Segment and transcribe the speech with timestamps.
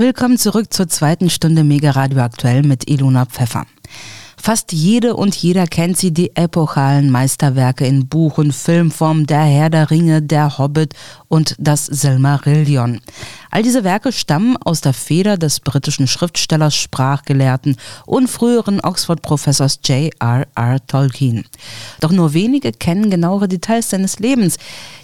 [0.00, 3.66] Willkommen zurück zur zweiten Stunde Mega Radio Aktuell mit Ilona Pfeffer.
[4.42, 9.68] Fast jede und jeder kennt sie, die epochalen Meisterwerke in Buch- und Filmform Der Herr
[9.68, 10.94] der Ringe, Der Hobbit
[11.28, 13.02] und das Silmarillion.
[13.50, 17.76] All diese Werke stammen aus der Feder des britischen Schriftstellers, Sprachgelehrten
[18.06, 20.86] und früheren Oxford-Professors J.R.R.
[20.86, 21.44] Tolkien.
[22.00, 24.56] Doch nur wenige kennen genauere Details seines Lebens.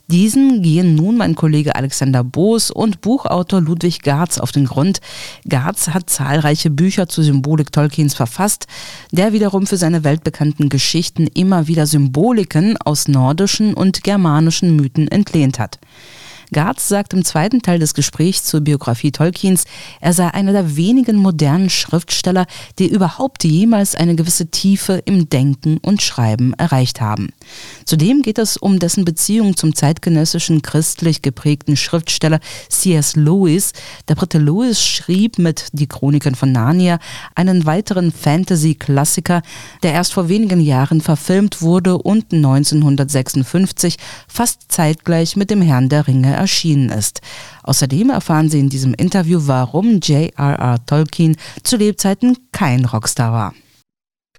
[0.08, 5.00] Diesen gehen nun mein Kollege Alexander Boos und Buchautor Ludwig Garz auf den Grund.
[5.48, 8.68] Garz hat zahlreiche Bücher zur Symbolik Tolkiens verfasst,
[9.10, 15.58] der wiederum für seine weltbekannten Geschichten immer wieder Symboliken aus nordischen und germanischen Mythen entlehnt
[15.58, 15.80] hat.
[16.52, 19.64] Garz sagt im zweiten Teil des Gesprächs zur Biografie Tolkiens,
[20.00, 22.46] er sei einer der wenigen modernen Schriftsteller,
[22.78, 27.30] die überhaupt jemals eine gewisse Tiefe im Denken und Schreiben erreicht haben.
[27.84, 33.16] Zudem geht es um dessen Beziehung zum zeitgenössischen christlich geprägten Schriftsteller C.S.
[33.16, 33.72] Lewis.
[34.08, 36.98] Der Brite Lewis schrieb mit Die Chroniken von Narnia
[37.34, 39.42] einen weiteren Fantasy-Klassiker,
[39.82, 43.96] der erst vor wenigen Jahren verfilmt wurde und 1956
[44.28, 47.20] fast zeitgleich mit dem Herrn der Ringe erschienen ist.
[47.62, 50.84] Außerdem erfahren Sie in diesem Interview, warum J.R.R.
[50.86, 53.54] Tolkien zu Lebzeiten kein Rockstar war.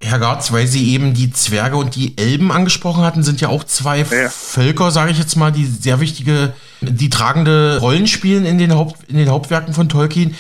[0.02, 3.64] Herr Garz, weil Sie eben die Zwerge und die Elben angesprochen hatten, sind ja auch
[3.64, 4.30] zwei ja.
[4.30, 9.10] Völker, sage ich jetzt mal, die sehr wichtige, die tragende Rollen spielen in den, Haupt,
[9.10, 10.36] in den Hauptwerken von Tolkien.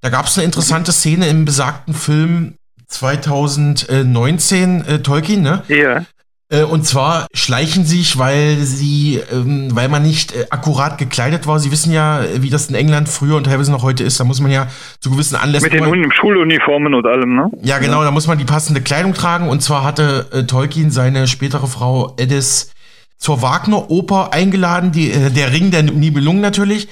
[0.00, 2.54] Da gab es eine interessante Szene im besagten Film
[2.86, 5.62] 2019, äh, Tolkien, ne?
[5.68, 6.04] Ja.
[6.50, 11.60] Äh, und zwar schleichen sich, weil sie, ähm, weil man nicht äh, akkurat gekleidet war.
[11.60, 14.18] Sie wissen ja, wie das in England früher und teilweise noch heute ist.
[14.18, 14.66] Da muss man ja
[14.98, 15.70] zu gewissen Anlässen.
[15.70, 17.50] Mit den Schuluniformen und allem, ne?
[17.62, 19.48] Ja, genau, da muss man die passende Kleidung tragen.
[19.48, 22.72] Und zwar hatte äh, Tolkien seine spätere Frau Edis
[23.16, 26.88] zur Wagner-Oper eingeladen, die, äh, der Ring der Nibelungen natürlich.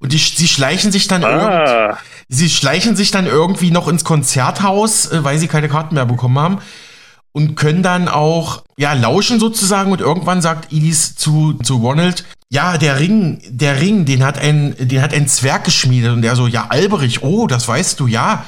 [0.00, 1.96] Und die, sie schleichen sich dann ah.
[2.28, 6.38] sie schleichen sich dann irgendwie noch ins Konzerthaus, äh, weil sie keine Karten mehr bekommen
[6.38, 6.58] haben
[7.32, 12.78] und können dann auch ja lauschen sozusagen und irgendwann sagt Elis zu zu Ronald ja
[12.78, 16.12] der Ring der Ring den hat ein den hat ein Zwerg geschmiedet.
[16.12, 18.44] Und der so ja Alberich oh das weißt du ja.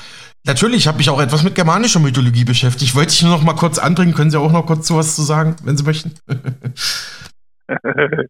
[0.46, 2.94] Natürlich habe ich auch etwas mit germanischer Mythologie beschäftigt.
[2.94, 4.12] Wollte ich nur noch mal kurz anbringen.
[4.12, 6.12] Können Sie auch noch kurz sowas zu sagen wenn Sie möchten?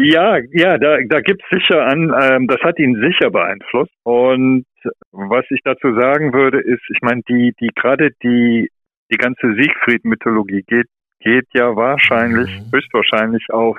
[0.00, 3.90] Ja, ja, da, da gibt es sicher an, ähm, das hat ihn sicher beeinflusst.
[4.04, 4.64] Und
[5.10, 8.70] was ich dazu sagen würde, ist, ich meine, die, die gerade die
[9.10, 10.86] die ganze Siegfried-Mythologie geht,
[11.20, 12.70] geht ja wahrscheinlich, mhm.
[12.72, 13.76] höchstwahrscheinlich auf,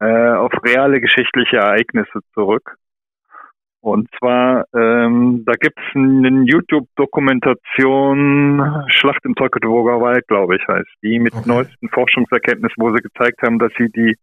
[0.00, 2.76] äh, auf reale geschichtliche Ereignisse zurück.
[3.80, 11.20] Und zwar, ähm, da gibt's eine YouTube-Dokumentation, Schlacht im Teutoburger Wald, glaube ich, heißt die,
[11.20, 11.48] mit okay.
[11.48, 14.16] neuesten Forschungserkenntnissen, wo sie gezeigt haben, dass sie die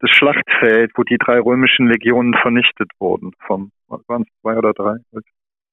[0.00, 4.96] das Schlachtfeld, wo die drei römischen Legionen vernichtet wurden, vom waren es zwei oder drei?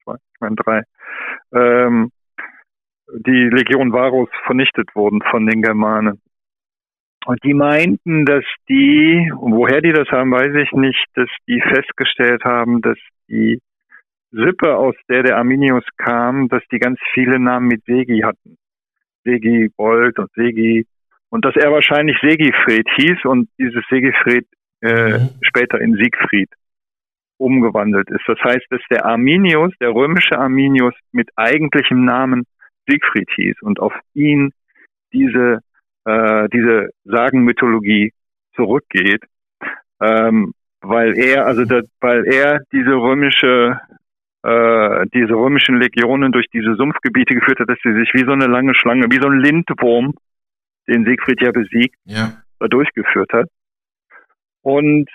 [0.04, 0.84] Zwei, ich meine drei.
[1.54, 2.12] Ähm,
[3.08, 6.22] die Legion Varus vernichtet wurden von den Germanen.
[7.26, 12.44] Und die meinten, dass die, woher die das haben, weiß ich nicht, dass die festgestellt
[12.44, 13.60] haben, dass die
[14.32, 18.58] Sippe, aus der der Arminius kam, dass die ganz viele Namen mit Segi hatten.
[19.24, 20.86] Segi Bold und Segi.
[21.30, 24.46] Und dass er wahrscheinlich Segifred hieß und dieses Segifred
[24.82, 25.30] äh, mhm.
[25.42, 26.50] später in Siegfried
[27.38, 28.24] umgewandelt ist.
[28.28, 32.46] Das heißt, dass der Arminius, der römische Arminius mit eigentlichem Namen
[32.88, 34.52] Siegfried hieß und auf ihn
[35.14, 35.60] diese,
[36.06, 38.14] äh, diese Sagenmythologie
[38.56, 39.24] zurückgeht,
[40.02, 43.80] ähm, weil er, also da, weil er diese römische,
[44.44, 48.48] äh, diese römischen Legionen durch diese Sumpfgebiete geführt hat, dass sie sich wie so eine
[48.48, 50.14] lange Schlange, wie so ein Lindwurm,
[50.88, 52.34] den Siegfried ja besiegt, ja.
[52.60, 53.50] durchgeführt hat.
[54.62, 55.10] Und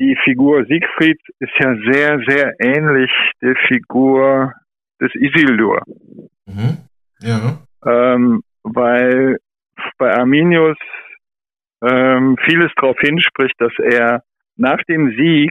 [0.00, 4.52] die Figur Siegfried ist ja sehr, sehr ähnlich der Figur
[5.00, 5.82] des Isildur.
[6.46, 6.78] Mhm.
[7.84, 9.38] Ähm, weil
[9.98, 10.76] bei Arminius
[11.82, 14.22] ähm, vieles darauf hinspricht, dass er
[14.56, 15.50] nach dem Sieg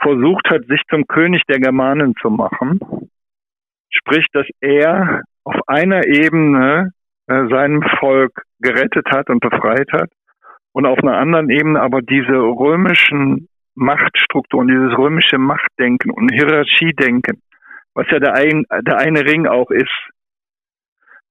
[0.00, 2.80] versucht hat, sich zum König der Germanen zu machen.
[3.90, 6.92] Sprich, dass er auf einer Ebene
[7.26, 10.10] äh, seinem Volk gerettet hat und befreit hat
[10.72, 17.40] und auf einer anderen Ebene aber diese römischen Machtstrukturen, dieses römische Machtdenken und Hierarchiedenken,
[17.94, 20.10] was ja der, ein, der eine Ring auch ist,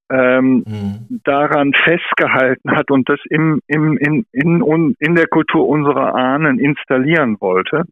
[0.09, 1.21] ähm, mhm.
[1.24, 7.38] daran festgehalten hat und das im, im, in, in, in der Kultur unserer Ahnen installieren
[7.39, 7.83] wollte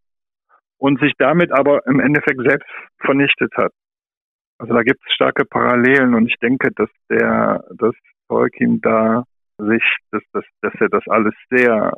[0.77, 2.69] und sich damit aber im Endeffekt selbst
[2.99, 3.71] vernichtet hat.
[4.57, 7.95] Also da gibt es starke Parallelen und ich denke, dass der, dass
[8.29, 9.23] Tolkien da
[9.57, 11.93] sich, dass, dass, dass er das alles sehr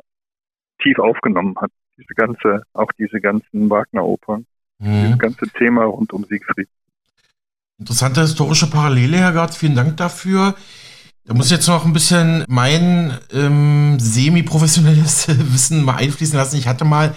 [0.82, 1.70] tief aufgenommen hat.
[1.96, 4.46] Diese ganze, auch diese ganzen Wagner-Opern.
[4.78, 5.10] Mhm.
[5.10, 6.68] Das ganze Thema rund um Siegfried.
[7.80, 10.56] Interessante historische Parallele, Herr Gartz, vielen Dank dafür.
[11.24, 16.56] Da muss ich jetzt noch ein bisschen mein ähm, semi-professionelles Wissen mal einfließen lassen.
[16.56, 17.14] Ich hatte mal,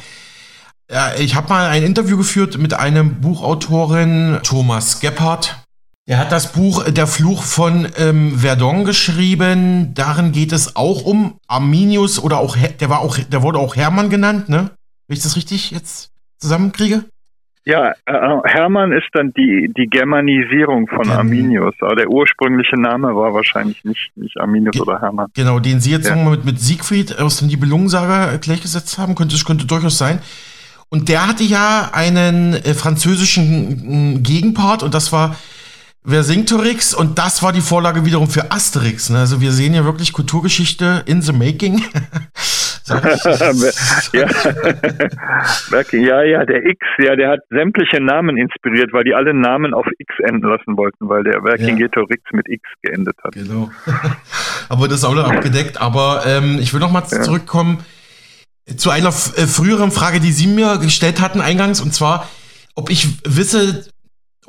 [0.92, 5.64] äh, ich habe mal ein Interview geführt mit einem Buchautorin, Thomas Gebhardt.
[6.06, 9.96] Er hat das Buch Der Fluch von ähm, Verdun geschrieben.
[9.96, 14.12] Darin geht es auch um Arminius oder auch, der war auch, der wurde auch Hermann
[14.12, 14.70] genannt, ne?
[15.08, 17.06] Wenn ich das richtig jetzt zusammenkriege?
[17.64, 18.14] Ja, äh,
[18.46, 23.84] Hermann ist dann die, die Germanisierung von den, Arminius, aber der ursprüngliche Name war wahrscheinlich
[23.84, 25.28] nicht, nicht Arminius oder Hermann.
[25.36, 26.16] Genau, den Sie jetzt ja.
[26.16, 30.20] nochmal mit, mit Siegfried aus dem Nibelungensaga gleichgesetzt haben, könnte, könnte durchaus sein.
[30.90, 35.36] Und der hatte ja einen äh, französischen Gegenpart und das war
[36.04, 39.12] Vercingetorix und das war die Vorlage wiederum für Asterix.
[39.12, 39.20] Ne?
[39.20, 41.84] Also wir sehen ja wirklich Kulturgeschichte in the making.
[44.14, 44.28] ja.
[45.92, 49.86] ja, ja, der X, ja, der hat sämtliche Namen inspiriert, weil die alle Namen auf
[49.98, 52.38] X enden lassen wollten, weil der Vercingetorix ja.
[52.38, 53.34] mit X geendet hat.
[53.34, 53.70] Genau.
[54.70, 55.82] aber das ist auch noch abgedeckt.
[55.82, 57.22] Aber ähm, ich will noch mal ja.
[57.22, 57.84] zurückkommen
[58.78, 62.30] zu einer äh, früheren Frage, die Sie mir gestellt hatten eingangs, und zwar,
[62.76, 63.86] ob ich wisse,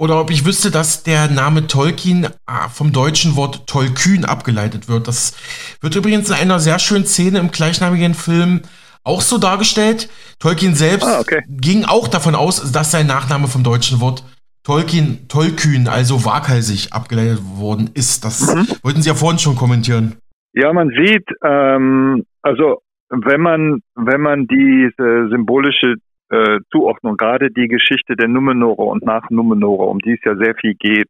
[0.03, 5.07] oder ob ich wüsste, dass der Name Tolkien ah, vom deutschen Wort Tollkühn abgeleitet wird.
[5.07, 5.37] Das
[5.81, 8.63] wird übrigens in einer sehr schönen Szene im gleichnamigen Film
[9.05, 10.11] auch so dargestellt.
[10.41, 11.43] Tolkien selbst ah, okay.
[11.49, 14.25] ging auch davon aus, dass sein Nachname vom deutschen Wort
[14.65, 18.25] Tolkien, Tollkühn, also waghalsig abgeleitet worden ist.
[18.25, 18.67] Das mhm.
[18.83, 20.17] wollten Sie ja vorhin schon kommentieren.
[20.53, 25.95] Ja, man sieht, ähm, also wenn man, wenn man diese symbolische
[26.33, 30.55] äh, Zuordnung, gerade die Geschichte der Numenore und nach Numenore, um die es ja sehr
[30.55, 31.09] viel geht,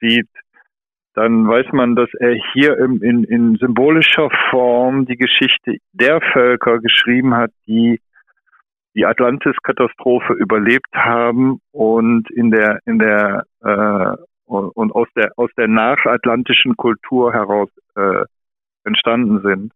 [0.00, 0.28] sieht,
[1.14, 6.78] dann weiß man, dass er hier im, in, in symbolischer Form die Geschichte der Völker
[6.78, 8.00] geschrieben hat, die
[8.94, 14.16] die Atlantis-Katastrophe überlebt haben und in der in der äh,
[14.46, 18.24] und aus der aus der nachatlantischen Kultur heraus äh,
[18.84, 19.72] entstanden sind.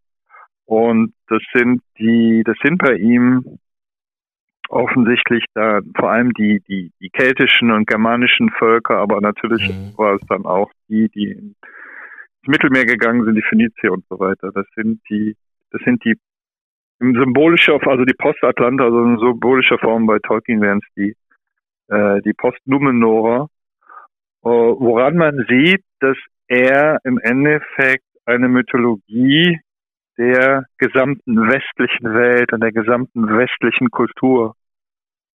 [0.66, 3.58] Und das sind die, das sind bei ihm
[4.68, 9.96] offensichtlich da vor allem die, die, die keltischen und germanischen Völker, aber natürlich mhm.
[9.96, 11.56] war es dann auch die, die ins
[12.46, 14.50] Mittelmeer gegangen sind, die Phönizier und so weiter.
[14.52, 15.36] Das sind die,
[15.70, 16.14] das sind die
[17.00, 21.16] im symbolischer, also die Postatlanta, also in symbolischer Form bei Tolkien wären es die,
[21.88, 23.48] äh, die Postnumenorer,
[24.44, 29.60] äh, woran man sieht, dass er im Endeffekt eine Mythologie
[30.18, 34.54] der gesamten westlichen Welt und der gesamten westlichen Kultur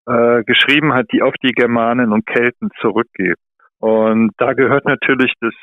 [0.07, 3.39] äh, geschrieben hat, die auf die Germanen und Kelten zurückgeht.
[3.79, 5.55] Und da gehört natürlich das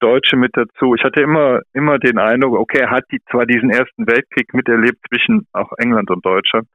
[0.00, 0.94] Deutsche mit dazu.
[0.94, 4.98] Ich hatte immer, immer den Eindruck, okay, er hat die, zwar diesen Ersten Weltkrieg miterlebt
[5.08, 6.66] zwischen auch England und Deutschland,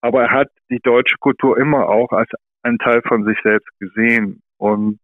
[0.00, 2.30] aber er hat die deutsche Kultur immer auch als
[2.62, 4.42] einen Teil von sich selbst gesehen.
[4.56, 5.00] Und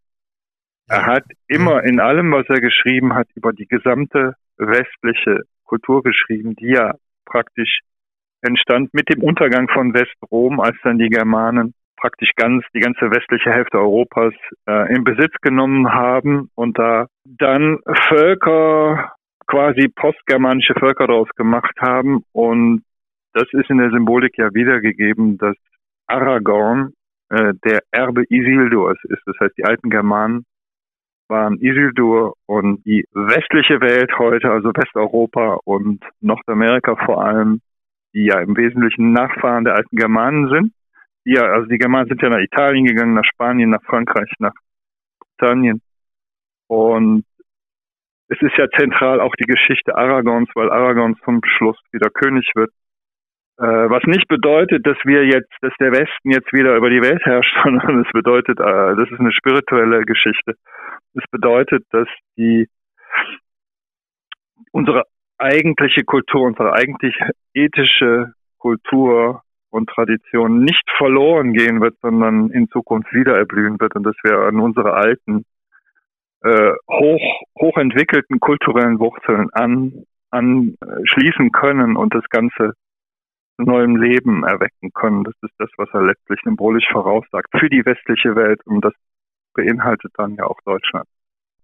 [0.88, 6.56] er hat immer in allem, was er geschrieben hat, über die gesamte westliche Kultur geschrieben,
[6.56, 6.94] die ja
[7.25, 7.81] praktisch
[8.43, 13.50] entstand mit dem Untergang von Westrom, als dann die Germanen praktisch ganz die ganze westliche
[13.50, 14.34] Hälfte Europas
[14.67, 17.78] äh, in Besitz genommen haben und da dann
[18.08, 19.12] Völker
[19.46, 22.82] quasi postgermanische Völker daraus gemacht haben und
[23.32, 25.55] das ist in der Symbolik ja wiedergegeben, dass
[26.06, 26.94] Aragorn
[27.28, 29.23] äh, der Erbe Isildurs ist.
[29.26, 30.45] Das heißt, die alten Germanen
[31.30, 37.60] waren Isildur und die westliche Welt heute, also Westeuropa und Nordamerika vor allem,
[38.12, 40.72] die ja im Wesentlichen Nachfahren der alten Germanen sind.
[41.25, 44.52] Die ja, also die Germanen sind ja nach Italien gegangen, nach Spanien, nach Frankreich, nach
[45.38, 45.80] Britannien.
[46.66, 47.25] Und
[48.28, 52.70] es ist ja zentral auch die Geschichte Aragons, weil Aragons zum Schluss wieder König wird.
[53.61, 57.23] Äh, was nicht bedeutet, dass wir jetzt, dass der Westen jetzt wieder über die Welt
[57.26, 60.55] herrscht, sondern es bedeutet, äh, das ist eine spirituelle Geschichte.
[61.12, 62.69] Es bedeutet, dass die
[64.73, 65.02] unsere
[65.37, 67.14] eigentliche Kultur, unsere eigentlich
[67.52, 74.05] ethische Kultur und Tradition nicht verloren gehen wird, sondern in Zukunft wieder erblühen wird und
[74.05, 75.45] dass wir an unsere alten,
[76.43, 82.73] äh, hoch, hochentwickelten kulturellen Wurzeln an, anschließen können und das Ganze
[83.59, 85.25] neuem Leben erwecken können.
[85.25, 88.92] Das ist das, was er letztlich symbolisch voraussagt für die westliche Welt und das
[89.54, 91.07] beinhaltet dann ja auch Deutschland.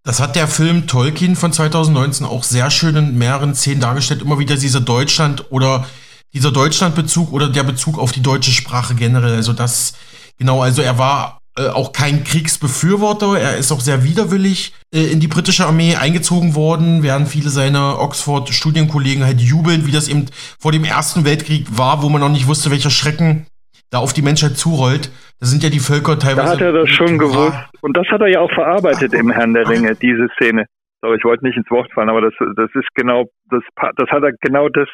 [0.02, 4.23] Das hat der Film Tolkien von 2019 auch sehr schön in mehreren Szenen dargestellt.
[4.23, 5.85] Immer wieder dieser Deutschland oder
[6.33, 9.35] dieser Deutschlandbezug oder der Bezug auf die deutsche Sprache generell.
[9.35, 9.99] Also das,
[10.38, 13.39] genau, also er war äh, auch kein Kriegsbefürworter.
[13.39, 18.01] Er ist auch sehr widerwillig äh, in die britische Armee eingezogen worden, während viele seiner
[18.01, 20.27] Oxford-Studienkollegen halt jubeln, wie das eben
[20.59, 23.47] vor dem Ersten Weltkrieg war, wo man noch nicht wusste, welcher Schrecken
[23.91, 25.11] da auf die Menschheit zurollt.
[25.41, 26.47] Da sind ja die Völker teilweise.
[26.47, 27.57] Da hat er das schon gewusst.
[27.81, 30.67] Und das hat er ja auch verarbeitet Ach, im Herrn der Ringe, diese Szene.
[31.01, 33.63] Sorry, ich wollte nicht ins Wort fallen, aber das, das ist genau, das,
[33.97, 34.89] das hat er genau das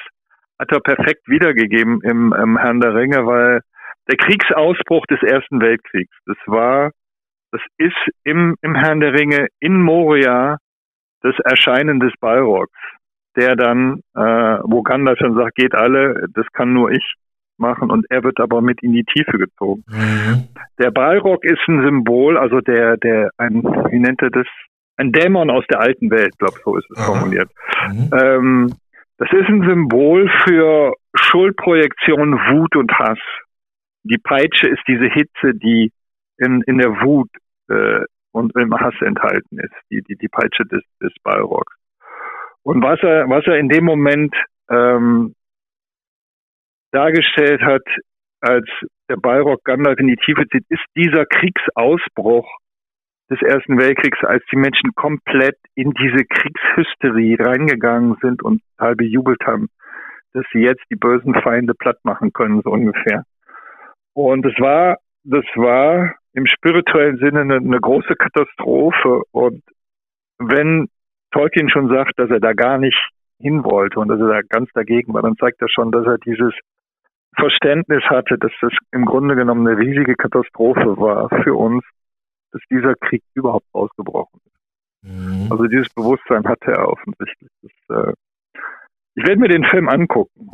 [0.59, 3.61] hat er perfekt wiedergegeben im, im Herrn der Ringe, weil
[4.12, 6.90] der Kriegsausbruch des Ersten Weltkriegs, das war,
[7.50, 10.59] das ist im, im Herrn der Ringe in Moria
[11.23, 12.76] das Erscheinen des Balrogs,
[13.37, 14.21] der dann, äh,
[14.64, 17.14] wo Gandalf schon sagt, geht alle, das kann nur ich
[17.57, 19.83] machen und er wird aber mit in die Tiefe gezogen.
[19.88, 20.49] Mhm.
[20.78, 24.47] Der Balrog ist ein Symbol, also der, der, ein, wie nennt er das?
[24.99, 27.07] Ein Dämon aus der alten Welt, glaube so ist es Aha.
[27.07, 27.49] formuliert.
[27.88, 28.11] Mhm.
[28.12, 28.75] Ähm,
[29.16, 33.19] das ist ein Symbol für Schuldprojektion, Wut und Hass.
[34.04, 35.92] Die Peitsche ist diese Hitze, die
[36.38, 37.30] in, in der Wut
[37.68, 41.73] äh, und im Hass enthalten ist, die, die, die Peitsche des, des Balrogs.
[42.62, 44.35] Und was er, was er in dem Moment
[44.71, 45.35] ähm,
[46.92, 47.82] dargestellt hat,
[48.40, 48.66] als
[49.09, 52.49] der Balrog Gandalf in die Tiefe zieht, ist dieser Kriegsausbruch
[53.30, 59.40] des Ersten Weltkriegs, als die Menschen komplett in diese Kriegshysterie reingegangen sind und halb bejubelt
[59.47, 59.68] haben,
[60.32, 63.25] dass sie jetzt die bösen Feinde platt machen können, so ungefähr.
[64.14, 69.23] Und es war, das war im spirituellen Sinne eine, eine große Katastrophe.
[69.33, 69.62] Und
[70.38, 70.88] wenn
[71.31, 72.99] Tolkien schon sagt, dass er da gar nicht
[73.38, 76.19] hin wollte und dass er da ganz dagegen war, dann zeigt er schon, dass er
[76.19, 76.54] dieses
[77.35, 81.83] Verständnis hatte, dass das im Grunde genommen eine riesige Katastrophe war für uns,
[82.52, 85.09] dass dieser Krieg überhaupt ausgebrochen ist.
[85.11, 85.49] Mhm.
[85.50, 87.50] Also dieses Bewusstsein hatte er offensichtlich.
[87.62, 88.12] Das, äh,
[89.14, 90.50] ich werde mir den Film angucken.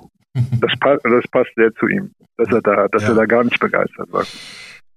[0.61, 3.11] Das, passt, das passt sehr zu ihm, dass er da, dass ja.
[3.11, 4.25] er da gar nicht begeistert war.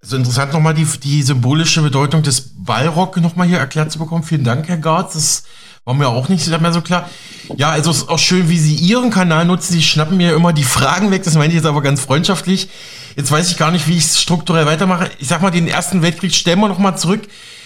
[0.02, 4.24] Also interessant nochmal die, die symbolische Bedeutung des Ballrock nochmal hier erklärt zu bekommen.
[4.24, 5.14] Vielen Dank, Herr Gartz.
[5.14, 5.44] Das
[5.86, 7.08] war mir auch nicht mehr so klar.
[7.56, 9.74] Ja, also es ist auch schön, wie Sie Ihren Kanal nutzen.
[9.74, 11.24] Sie schnappen mir immer die Fragen weg.
[11.24, 12.70] Das meine ich jetzt aber ganz freundschaftlich.
[13.16, 15.12] Jetzt weiß ich gar nicht, wie ich es strukturell weitermache.
[15.20, 17.22] Ich sag mal, den Ersten Weltkrieg stellen wir nochmal zurück.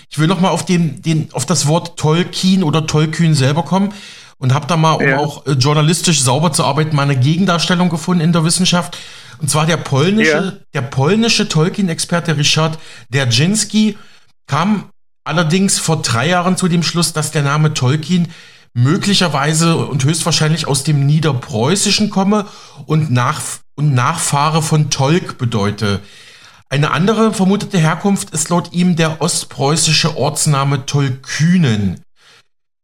[0.09, 3.93] Ich will nochmal auf den, den, auf das Wort Tolkien oder Tollkühn selber kommen
[4.37, 5.17] und habe da mal, um ja.
[5.17, 8.97] auch äh, journalistisch sauber zu arbeiten, mal eine Gegendarstellung gefunden in der Wissenschaft.
[9.39, 10.53] Und zwar der polnische, ja.
[10.73, 12.77] der polnische Tolkien-Experte Richard
[13.09, 13.97] Derczynski
[14.47, 14.89] kam
[15.23, 18.29] allerdings vor drei Jahren zu dem Schluss, dass der Name Tolkien
[18.73, 22.45] möglicherweise und höchstwahrscheinlich aus dem Niederpreußischen komme
[22.85, 23.41] und, nach,
[23.75, 26.01] und Nachfahre von Tolk bedeute.
[26.69, 32.01] Eine andere vermutete Herkunft ist laut ihm der ostpreußische Ortsname Tolkünen.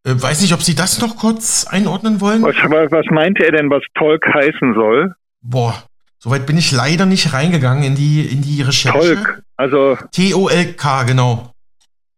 [0.03, 2.41] Äh, weiß nicht, ob Sie das noch kurz einordnen wollen.
[2.41, 5.13] Was, was meinte er denn, was Tolk heißen soll?
[5.41, 5.83] Boah,
[6.17, 9.15] soweit bin ich leider nicht reingegangen in die, in die Recherche.
[9.15, 9.97] Tolk, also.
[10.11, 11.51] T-O-L-K, genau.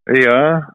[0.08, 0.70] Ja.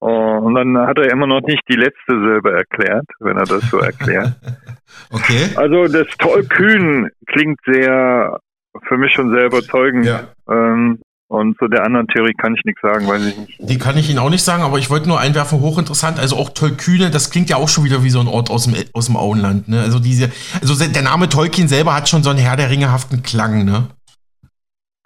[0.00, 3.62] Oh, und dann hat er immer noch nicht die letzte Silbe erklärt, wenn er das
[3.70, 4.34] so erklärt.
[5.10, 5.48] okay.
[5.56, 8.38] Also das Tollkühn klingt sehr,
[8.86, 10.04] für mich schon sehr überzeugend.
[10.04, 10.24] Ja.
[10.46, 11.00] Ähm,
[11.34, 13.56] und zu der anderen Theorie kann ich nichts sagen, weiß ich nicht.
[13.58, 16.18] Die kann ich Ihnen auch nicht sagen, aber ich wollte nur einwerfen, hochinteressant.
[16.18, 18.74] Also auch Tolkühne, das klingt ja auch schon wieder wie so ein Ort aus dem,
[18.92, 19.68] aus dem Auenland.
[19.68, 19.80] Ne?
[19.80, 23.64] Also diese, also der Name Tolkien selber hat schon so einen Herr der Ringehaften Klang,
[23.64, 23.88] ne?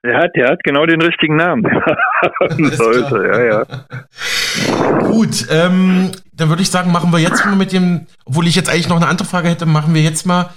[0.02, 1.64] Er hat, der hat genau den richtigen Namen.
[2.72, 4.98] Sollte, ja, ja.
[5.00, 8.70] Gut, ähm, dann würde ich sagen, machen wir jetzt mal mit dem, obwohl ich jetzt
[8.70, 10.50] eigentlich noch eine andere Frage hätte, machen wir jetzt mal,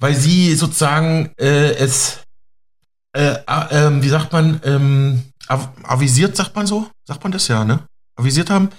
[0.00, 2.24] weil Sie sozusagen äh, es
[3.12, 6.86] äh, äh, wie sagt man, ähm, av avisiert, sagt man so?
[7.06, 7.80] Sagt man das ja, ne?
[8.16, 8.70] Avisiert haben.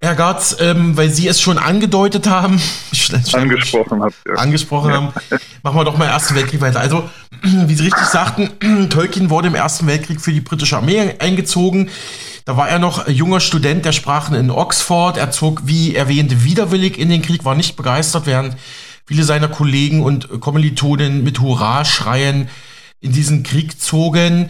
[0.00, 2.60] Herr Gartz, ähm, weil Sie es schon angedeutet haben,
[3.32, 4.34] angesprochen, hab, ja.
[4.34, 4.96] angesprochen ja.
[4.96, 5.12] haben,
[5.62, 6.80] machen wir doch mal Ersten Weltkrieg weiter.
[6.80, 7.08] Also,
[7.42, 11.88] wie Sie richtig sagten, Tolkien wurde im Ersten Weltkrieg für die britische Armee eingezogen.
[12.44, 15.16] Da war er noch junger Student der Sprachen in Oxford.
[15.16, 18.56] Er zog, wie erwähnt, widerwillig in den Krieg, war nicht begeistert, während
[19.06, 22.48] viele seiner Kollegen und Kommilitonen mit Hurra schreien
[23.02, 24.48] in diesen Krieg zogen.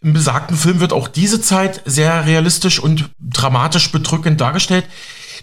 [0.00, 4.86] Im besagten Film wird auch diese Zeit sehr realistisch und dramatisch bedrückend dargestellt.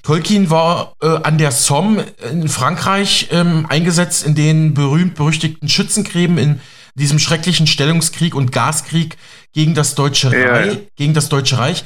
[0.03, 6.61] Tolkien war äh, an der Somme in Frankreich ähm, eingesetzt in den berühmt-berüchtigten Schützengräben in
[6.95, 9.17] diesem schrecklichen Stellungskrieg und Gaskrieg
[9.53, 10.51] gegen das Deutsche ja.
[10.51, 10.77] Reich.
[10.95, 11.83] Gegen das Deutsche Reich.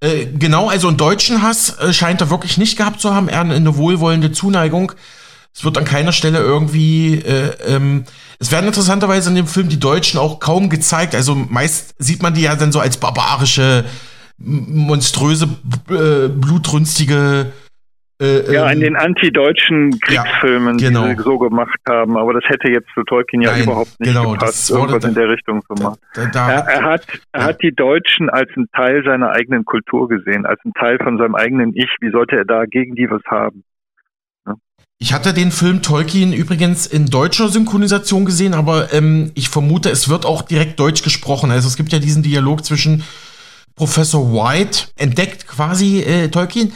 [0.00, 3.40] Äh, genau, also einen deutschen Hass äh, scheint er wirklich nicht gehabt zu haben, eher
[3.40, 4.92] eine wohlwollende Zuneigung.
[5.56, 8.04] Es wird an keiner Stelle irgendwie äh, ähm,
[8.38, 11.14] es werden interessanterweise in dem Film die Deutschen auch kaum gezeigt.
[11.14, 13.84] Also meist sieht man die ja dann so als barbarische,
[14.38, 15.48] monströse,
[15.88, 17.52] äh, blutrünstige.
[18.20, 21.08] Äh, ja, in ähm, den anti-deutschen Kriegsfilmen, ja, genau.
[21.08, 22.16] die sie so gemacht haben.
[22.16, 25.14] Aber das hätte jetzt zu Tolkien ja Nein, überhaupt nicht genau, gepasst, irgendwas da, in
[25.14, 25.98] der Richtung zu machen.
[26.14, 27.46] Da, da, er, er, hat, er ja.
[27.46, 31.34] hat die Deutschen als einen Teil seiner eigenen Kultur gesehen, als einen Teil von seinem
[31.34, 31.90] eigenen Ich.
[32.00, 33.64] Wie sollte er da gegen die was haben?
[34.98, 40.08] Ich hatte den Film Tolkien übrigens in deutscher Synchronisation gesehen, aber ähm, ich vermute, es
[40.08, 41.50] wird auch direkt deutsch gesprochen.
[41.50, 43.04] Also es gibt ja diesen Dialog zwischen
[43.74, 46.72] Professor White, entdeckt quasi äh, Tolkien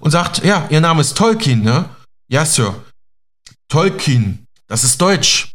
[0.00, 1.88] und sagt, ja, Ihr Name ist Tolkien, ne?
[2.28, 2.74] Ja, Sir.
[3.68, 5.52] Tolkien, das ist Deutsch.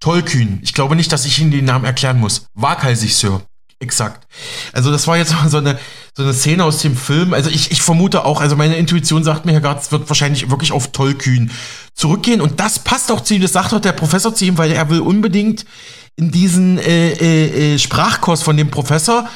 [0.00, 0.58] Tolkien.
[0.62, 2.46] Ich glaube nicht, dass ich Ihnen den Namen erklären muss.
[2.54, 3.42] Waghalsig, Sir.
[3.82, 4.28] Exakt.
[4.72, 5.78] Also das war jetzt so eine,
[6.16, 7.34] so eine Szene aus dem Film.
[7.34, 10.70] Also ich, ich vermute auch, also meine Intuition sagt mir, Herr Gartz wird wahrscheinlich wirklich
[10.70, 11.50] auf Tollkühn
[11.92, 12.40] zurückgehen.
[12.40, 14.88] Und das passt auch zu ihm, das sagt doch der Professor zu ihm, weil er
[14.88, 15.66] will unbedingt
[16.14, 19.28] in diesen äh, äh, äh Sprachkurs von dem Professor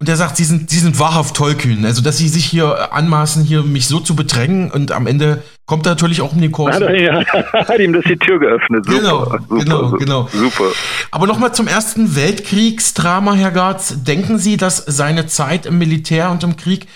[0.00, 1.84] und er sagt, sie sind, sie sind wahrhaft tollkühn.
[1.84, 5.86] Also, dass sie sich hier anmaßen, hier mich so zu bedrängen und am Ende kommt
[5.86, 6.74] er natürlich auch um den Kurs.
[6.74, 8.84] Hat, er, ja, hat ihm das die Tür geöffnet.
[8.86, 10.28] Super, genau, super, genau, genau.
[10.32, 10.64] Super.
[11.10, 14.02] Aber nochmal zum Ersten Weltkriegsdrama, Herr Garz.
[14.04, 16.86] Denken Sie, dass seine Zeit im Militär und im Krieg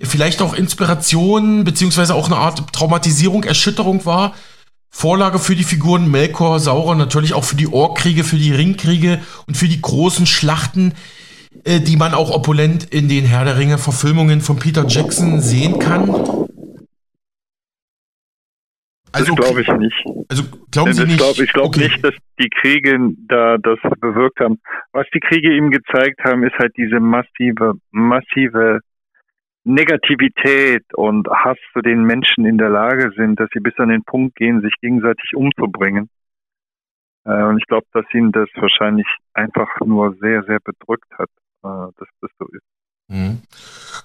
[0.00, 4.34] vielleicht auch Inspiration beziehungsweise auch eine Art Traumatisierung, Erschütterung war?
[4.90, 9.56] Vorlage für die Figuren Melkor, Sauron, natürlich auch für die Orkkriege, für die Ringkriege und
[9.56, 10.94] für die großen Schlachten,
[11.64, 15.78] äh, die man auch opulent in den Herr der Ringe Verfilmungen von Peter Jackson sehen
[15.78, 16.10] kann?
[19.12, 20.04] Also, das glaube ich nicht.
[20.28, 21.18] Also glauben Sie nicht?
[21.18, 21.84] Glaub, ich glaube okay.
[21.84, 22.98] nicht, dass die Kriege
[23.28, 24.60] da das bewirkt haben.
[24.92, 28.80] Was die Kriege ihm gezeigt haben, ist halt diese massive, massive
[29.64, 34.04] Negativität und Hass zu den Menschen in der Lage sind, dass sie bis an den
[34.04, 36.08] Punkt gehen, sich gegenseitig umzubringen.
[37.24, 41.28] Äh, und ich glaube, dass ihn das wahrscheinlich einfach nur sehr, sehr bedrückt hat,
[41.62, 42.62] dass das so ist.
[43.08, 43.38] Mhm.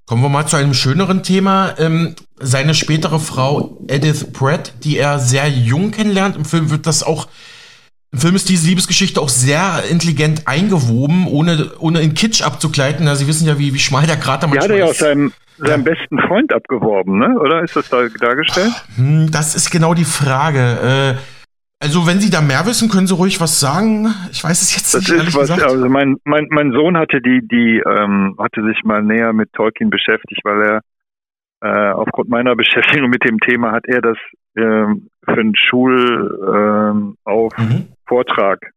[0.06, 1.76] Kommen wir mal zu einem schöneren Thema.
[1.78, 6.36] Ähm, seine spätere Frau Edith Pratt, die er sehr jung kennenlernt.
[6.36, 7.28] Im Film wird das auch,
[8.12, 13.06] im Film ist diese Liebesgeschichte auch sehr intelligent eingewoben, ohne, ohne in Kitsch abzugleiten.
[13.06, 14.70] Ja, Sie wissen ja, wie, wie schmal der Krater manchmal ist.
[14.70, 15.94] Ja, hat er ja aus seinem, seinem ja.
[15.94, 17.38] besten Freund abgeworben, ne?
[17.40, 18.74] oder ist das da dargestellt?
[18.96, 21.18] Hm, das ist genau die Frage.
[21.20, 21.33] Äh,
[21.84, 24.08] also wenn Sie da mehr wissen, können Sie ruhig was sagen.
[24.32, 25.64] Ich weiß es jetzt das nicht, ehrlich was, gesagt.
[25.64, 29.90] Also mein, mein, mein Sohn hatte die, die ähm, hatte sich mal näher mit Tolkien
[29.90, 30.82] beschäftigt, weil er
[31.62, 34.18] äh, aufgrund meiner Beschäftigung mit dem Thema hat er das
[34.56, 37.88] ähm, für einen Schulauf ähm, mhm.
[38.08, 38.72] Vortrag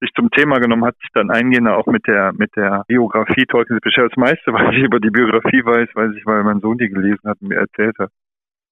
[0.00, 3.80] sich zum Thema genommen, hat sich dann eingehender auch mit der mit der Biografie Tolkiens
[3.80, 4.16] beschäftigt.
[4.16, 7.22] Das meiste, was ich über die Biografie weiß, weiß ich, weil mein Sohn die gelesen
[7.24, 8.10] hat und mir erzählt hat.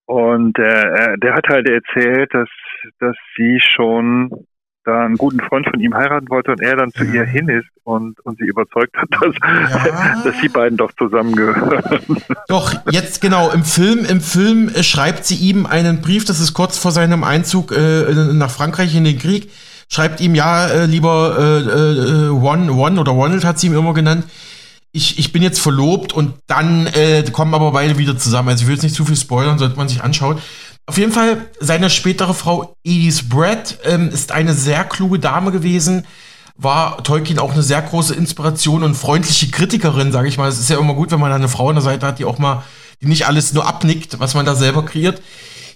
[0.06, 2.48] Und äh, der hat halt erzählt, dass,
[2.98, 4.46] dass sie schon
[4.86, 7.66] da einen guten Freund von ihm heiraten wollte und er dann zu ihr hin ist
[7.82, 10.22] und, und sie überzeugt hat, dass, ja.
[10.22, 11.82] dass die beiden doch zusammengehören.
[12.48, 16.54] Doch, jetzt genau, im Film, im Film äh, schreibt sie ihm einen Brief, das ist
[16.54, 19.50] kurz vor seinem Einzug äh, nach Frankreich in den Krieg,
[19.88, 23.92] schreibt ihm, ja, äh, lieber äh, äh, One, One oder Ronald hat sie ihm immer
[23.92, 24.24] genannt,
[24.92, 28.48] ich, ich bin jetzt verlobt und dann äh, kommen aber beide wieder zusammen.
[28.48, 30.38] Also ich will jetzt nicht zu viel spoilern, sollte man sich anschauen.
[30.86, 36.06] Auf jeden Fall, seine spätere Frau Edith Brett ähm, ist eine sehr kluge Dame gewesen,
[36.56, 40.48] war Tolkien auch eine sehr große Inspiration und freundliche Kritikerin, sage ich mal.
[40.48, 42.38] Es ist ja immer gut, wenn man eine Frau an der Seite hat, die auch
[42.38, 42.62] mal,
[43.02, 45.20] die nicht alles nur abnickt, was man da selber kreiert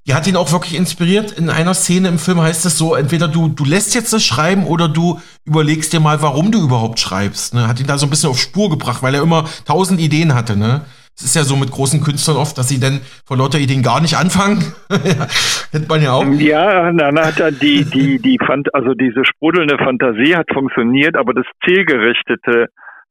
[0.06, 1.32] die hat ihn auch wirklich inspiriert.
[1.32, 4.66] In einer Szene im Film heißt es so, entweder du, du lässt jetzt das schreiben
[4.66, 7.54] oder du überlegst dir mal, warum du überhaupt schreibst.
[7.54, 7.68] Ne?
[7.68, 10.56] Hat ihn da so ein bisschen auf Spur gebracht, weil er immer tausend Ideen hatte.
[10.56, 10.82] Ne?
[11.20, 14.00] Es ist ja so mit großen Künstlern oft, dass sie dann vor lauter Ideen gar
[14.00, 14.64] nicht anfangen.
[15.70, 16.24] Kennt man ja auch.
[16.38, 21.34] Ja, dann hat er die, die, die Fant also diese sprudelnde Fantasie hat funktioniert, aber
[21.34, 22.68] das zielgerichtete,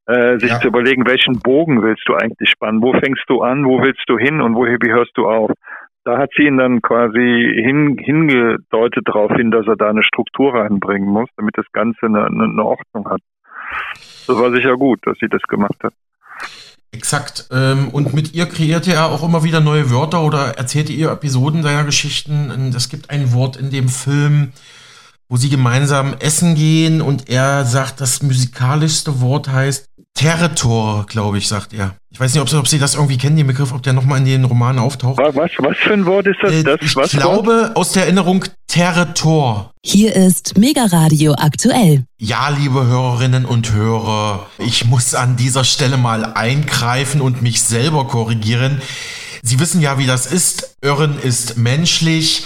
[0.07, 0.59] äh, sich ja.
[0.59, 2.81] zu überlegen, welchen Bogen willst du eigentlich spannen?
[2.81, 3.63] Wo fängst du an?
[3.63, 4.41] Wo willst du hin?
[4.41, 5.51] Und woher hörst du auf?
[6.09, 10.53] da hat sie ihn dann quasi hin, hingedeutet darauf hin, dass er da eine Struktur
[10.53, 13.21] reinbringen muss, damit das Ganze eine, eine Ordnung hat.
[14.27, 15.93] Das war sicher gut, dass sie das gemacht hat.
[16.91, 17.47] Exakt.
[17.51, 21.61] Ähm, und mit ihr kreierte er auch immer wieder neue Wörter oder erzählte ihr Episoden
[21.61, 22.73] seiner Geschichten.
[22.75, 24.53] Es gibt ein Wort in dem Film,
[25.27, 29.88] wo sie gemeinsam essen gehen und er sagt, das musikalischste Wort heißt
[30.19, 31.95] Territor, glaube ich, sagt er.
[32.11, 34.25] Ich weiß nicht, ob, ob, Sie das irgendwie kennen, den Begriff, ob der nochmal in
[34.25, 35.17] den Romanen auftaucht.
[35.17, 36.51] Was, was für ein Wort ist das?
[36.51, 37.77] Äh, das ich was glaube, Wort?
[37.77, 39.71] aus der Erinnerung Territor.
[39.81, 42.03] Hier ist Mega Radio aktuell.
[42.17, 48.05] Ja, liebe Hörerinnen und Hörer, ich muss an dieser Stelle mal eingreifen und mich selber
[48.05, 48.81] korrigieren.
[49.41, 50.75] Sie wissen ja, wie das ist.
[50.81, 52.43] Irren ist menschlich.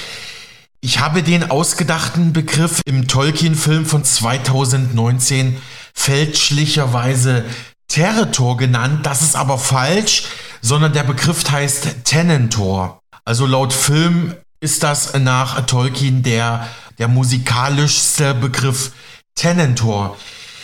[0.79, 5.57] Ich habe den ausgedachten Begriff im Tolkien-Film von 2019
[5.93, 7.45] fälschlicherweise
[7.87, 9.05] Territor genannt.
[9.05, 10.23] Das ist aber falsch,
[10.61, 12.99] sondern der Begriff heißt Tenentor.
[13.25, 18.91] Also laut Film ist das nach Tolkien der, der musikalischste Begriff
[19.35, 20.17] Tenentor.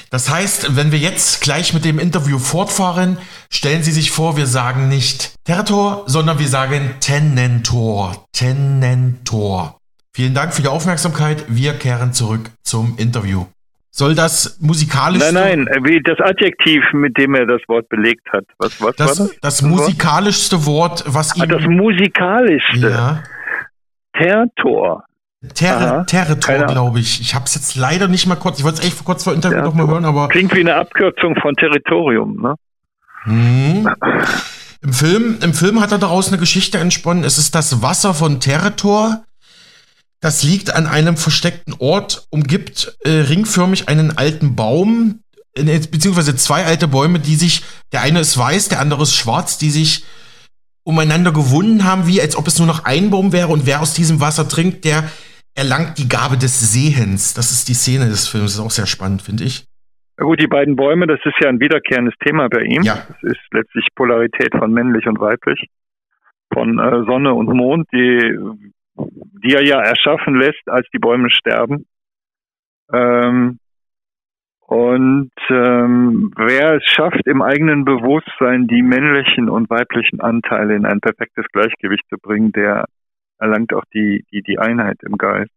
[0.09, 3.17] Das heißt, wenn wir jetzt gleich mit dem Interview fortfahren,
[3.51, 8.25] stellen Sie sich vor, wir sagen nicht Territor, sondern wir sagen Tenentor.
[8.31, 9.77] Tenentor.
[10.13, 11.45] Vielen Dank für die Aufmerksamkeit.
[11.47, 13.45] Wir kehren zurück zum Interview.
[13.91, 15.19] Soll das musikalisch.
[15.31, 18.45] Nein, nein, wie das Adjektiv, mit dem er das Wort belegt hat.
[18.57, 19.39] Was, was das, war das?
[19.41, 21.43] Das musikalischste Wort, was ihm.
[21.43, 22.89] Ah, das musikalischste.
[22.89, 23.23] Ja.
[24.13, 25.03] Tertor.
[25.55, 27.21] Ter Territor, glaube ich.
[27.21, 28.59] Ich habe es jetzt leider nicht mal kurz.
[28.59, 30.27] Ich wollte es echt kurz vor Interview noch mal hören, aber.
[30.27, 32.55] Klingt wie eine Abkürzung von Territorium, ne?
[33.23, 33.89] Hm.
[34.81, 37.23] Im Film, Im Film hat er daraus eine Geschichte entsponnen.
[37.23, 39.23] Es ist das Wasser von Territor.
[40.21, 45.21] Das liegt an einem versteckten Ort, umgibt äh, ringförmig einen alten Baum,
[45.55, 49.57] äh, beziehungsweise zwei alte Bäume, die sich, der eine ist weiß, der andere ist schwarz,
[49.57, 50.03] die sich
[50.83, 53.93] umeinander gewunden haben, wie als ob es nur noch ein Baum wäre und wer aus
[53.93, 55.09] diesem Wasser trinkt, der
[55.55, 57.33] erlangt die Gabe des Sehens.
[57.33, 59.65] Das ist die Szene des Films, das ist auch sehr spannend, finde ich.
[60.17, 62.81] Ja gut, die beiden Bäume, das ist ja ein wiederkehrendes Thema bei ihm.
[62.81, 63.05] Ja.
[63.07, 65.67] Das ist letztlich Polarität von männlich und weiblich,
[66.53, 68.37] von äh, Sonne und Mond, die
[69.43, 71.85] die er ja erschaffen lässt, als die Bäume sterben.
[72.91, 73.59] Ähm,
[74.69, 80.99] und ähm, wer es schafft, im eigenen Bewusstsein die männlichen und weiblichen Anteile in ein
[80.99, 82.85] perfektes Gleichgewicht zu bringen, der
[83.39, 85.49] erlangt auch die, die, die Einheit im Geist.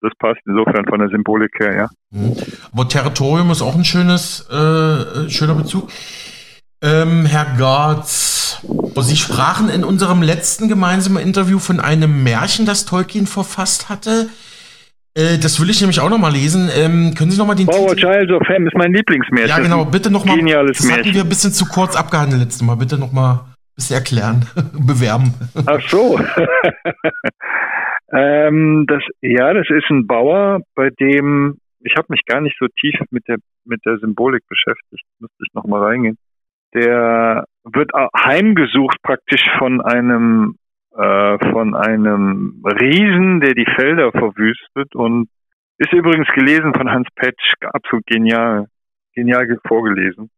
[0.00, 1.88] Das passt insofern von der Symbolik her, ja.
[2.10, 2.36] Mhm.
[2.72, 5.88] Aber Territorium ist auch ein schönes, äh, schöner Bezug.
[6.86, 13.26] Ähm, Herr Gartz, Sie sprachen in unserem letzten gemeinsamen Interview von einem Märchen, das Tolkien
[13.26, 14.28] verfasst hatte.
[15.14, 16.70] Äh, das will ich nämlich auch nochmal lesen.
[16.72, 18.06] Ähm, können Sie nochmal den Power Titel...
[18.06, 19.48] Child of Ham ist mein Lieblingsmärchen.
[19.48, 19.84] Ja, genau.
[19.84, 20.36] Bitte nochmal.
[20.36, 22.76] Geniales das hatten wir ein bisschen zu kurz abgehandelt letztes Mal.
[22.76, 24.46] Bitte nochmal ein bisschen erklären,
[24.78, 25.34] bewerben.
[25.66, 26.20] Ach so.
[28.12, 32.66] ähm, das, ja, das ist ein Bauer, bei dem ich habe mich gar nicht so
[32.80, 35.04] tief mit der mit der Symbolik beschäftigt.
[35.18, 36.16] Müsste ich nochmal reingehen
[36.74, 40.56] der wird heimgesucht praktisch von einem
[40.96, 45.28] äh, von einem Riesen, der die Felder verwüstet und
[45.78, 48.66] ist übrigens gelesen von Hans Petsch, absolut genial,
[49.14, 50.30] genial vorgelesen.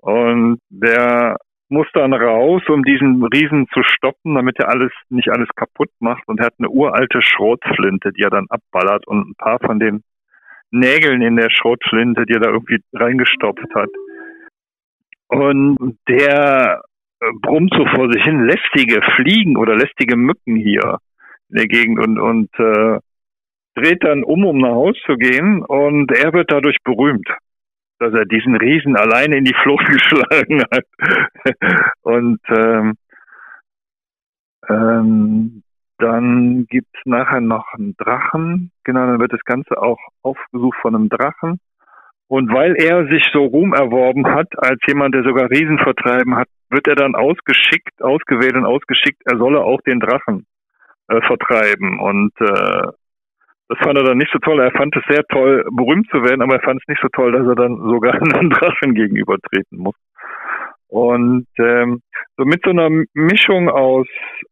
[0.00, 1.36] Und der
[1.68, 6.26] muss dann raus, um diesen Riesen zu stoppen, damit er alles nicht alles kaputt macht.
[6.26, 10.02] Und er hat eine uralte Schrotflinte, die er dann abballert und ein paar von den
[10.72, 13.90] Nägeln in der Schrotflinte, die er da irgendwie reingestopft hat,
[15.30, 16.82] und der
[17.20, 20.98] äh, brummt so vor sich hin lästige Fliegen oder lästige Mücken hier
[21.48, 22.98] in der Gegend und, und äh,
[23.74, 27.28] dreht dann um, um nach Haus zu gehen und er wird dadurch berühmt,
[27.98, 30.84] dass er diesen Riesen alleine in die Flucht geschlagen hat.
[32.02, 32.94] und ähm,
[34.68, 35.62] ähm,
[35.98, 41.08] dann gibt's nachher noch einen Drachen, genau, dann wird das Ganze auch aufgesucht von einem
[41.08, 41.60] Drachen.
[42.30, 46.46] Und weil er sich so Ruhm erworben hat, als jemand, der sogar Riesen vertreiben hat,
[46.68, 50.46] wird er dann ausgeschickt, ausgewählt und ausgeschickt, er solle auch den Drachen
[51.08, 51.98] äh, vertreiben.
[51.98, 52.86] Und äh,
[53.68, 54.60] das fand er dann nicht so toll.
[54.60, 57.32] Er fand es sehr toll, berühmt zu werden, aber er fand es nicht so toll,
[57.32, 59.96] dass er dann sogar einem Drachen gegenübertreten muss.
[60.86, 62.00] Und ähm,
[62.36, 64.06] so mit so einer Mischung aus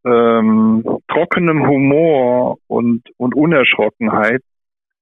[0.04, 4.42] ähm, trockenem Humor und, und Unerschrockenheit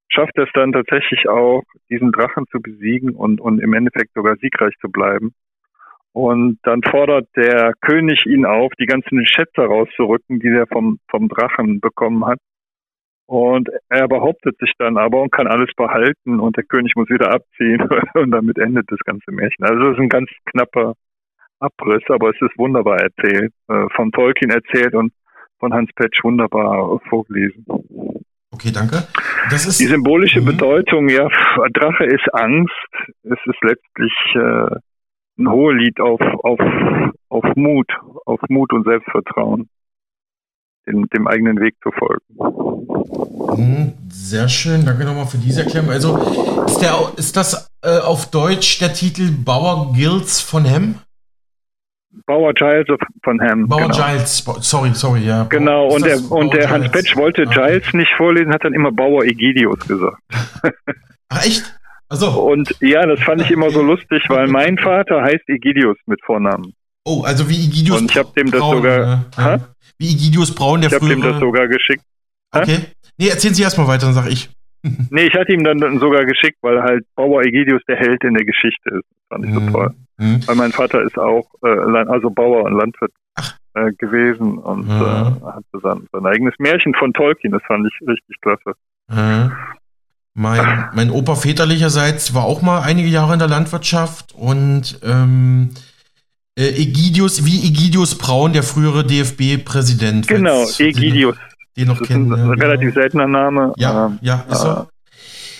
[0.09, 4.75] schafft es dann tatsächlich auch, diesen Drachen zu besiegen und, und im Endeffekt sogar siegreich
[4.81, 5.35] zu bleiben.
[6.13, 11.29] Und dann fordert der König ihn auf, die ganzen Schätze rauszurücken, die er vom, vom
[11.29, 12.39] Drachen bekommen hat.
[13.27, 17.35] Und er behauptet sich dann aber und kann alles behalten und der König muss wieder
[17.35, 17.83] abziehen
[18.15, 19.65] und damit endet das ganze Märchen.
[19.65, 20.95] Also es ist ein ganz knapper
[21.59, 25.13] Abriss, aber es ist wunderbar erzählt, äh, von Tolkien erzählt und
[25.59, 27.67] von Hans Petsch wunderbar vorgelesen.
[28.53, 29.07] Okay, danke.
[29.51, 30.47] Das ist, die symbolische mhm.
[30.47, 31.29] Bedeutung, ja,
[31.73, 32.73] Drache ist Angst.
[33.23, 34.77] Es ist letztlich äh,
[35.39, 36.61] ein Hohelied auf, auf,
[37.29, 37.89] auf Mut,
[38.25, 39.69] auf Mut und Selbstvertrauen,
[40.87, 42.25] dem, dem eigenen Weg zu folgen.
[43.57, 45.91] Mhm, sehr schön, danke nochmal für diese Erklärung.
[45.91, 46.17] Also
[46.67, 50.97] ist, der, ist das äh, auf Deutsch der Titel Bauer Guilds von Hem?
[52.27, 52.87] Bauer Giles
[53.23, 53.69] von Ham.
[53.69, 53.95] Bauer genau.
[53.95, 55.45] Giles, sorry, sorry, ja.
[55.45, 57.45] Genau, und der, und der Hans Petsch wollte.
[57.47, 60.17] Giles nicht vorlesen, hat dann immer Bauer Egidius gesagt.
[61.29, 61.65] Ach, echt?
[62.09, 62.31] Also.
[62.31, 66.73] Und ja, das fand ich immer so lustig, weil mein Vater heißt Egidius mit Vornamen.
[67.05, 69.25] Oh, also wie Egidius Und ich habe dem das Braun, sogar.
[69.37, 69.61] Ja.
[69.99, 72.03] Wie Egidius Braun, der Ich habe dem das sogar geschickt.
[72.53, 72.79] Okay.
[73.19, 74.51] Nee, erzählen Sie erstmal weiter, dann sag ich.
[75.11, 78.45] nee, ich hatte ihm dann sogar geschickt, weil halt Bauer Egidius der Held in der
[78.45, 79.05] Geschichte ist.
[79.11, 79.73] Das fand ich so mhm.
[79.73, 79.91] toll.
[80.19, 80.41] Mhm.
[80.47, 83.13] Weil mein Vater ist auch äh, also Bauer und Landwirt
[83.75, 85.03] äh, gewesen und mhm.
[85.03, 87.53] äh, hatte sein, sein, eigenes Märchen von Tolkien.
[87.53, 88.73] Das fand ich richtig klasse.
[89.09, 89.53] Mhm.
[90.35, 95.71] Mein, mein Opa väterlicherseits war auch mal einige Jahre in der Landwirtschaft und ähm,
[96.59, 100.27] äh, Egidius, wie Egidius Braun, der frühere DFB-Präsident.
[100.27, 101.37] Genau, Egidius.
[101.77, 102.31] Den noch kennen.
[102.31, 103.03] Das ist ein, ja, relativ genau.
[103.03, 103.73] seltener Name.
[103.77, 104.89] Ja, ähm, ja, ist er.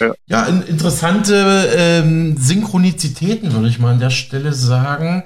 [0.01, 5.25] Ja, ja in, interessante ähm, Synchronizitäten, würde ich mal an der Stelle sagen.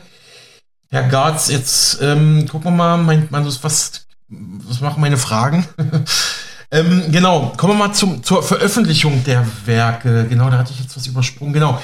[0.91, 5.65] Herr Garz, jetzt ähm, gucken wir mal, mein, mein, was, was machen meine Fragen?
[6.71, 10.27] ähm, genau, kommen wir mal zum, zur Veröffentlichung der Werke.
[10.29, 11.53] Genau, da hatte ich jetzt was übersprungen.
[11.53, 11.81] Genau.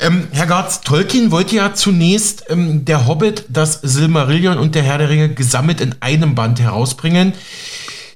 [0.00, 4.98] Ähm, Herr Garz, Tolkien wollte ja zunächst ähm, der Hobbit, das Silmarillion und der Herr
[4.98, 7.32] der Ringe gesammelt in einem Band herausbringen.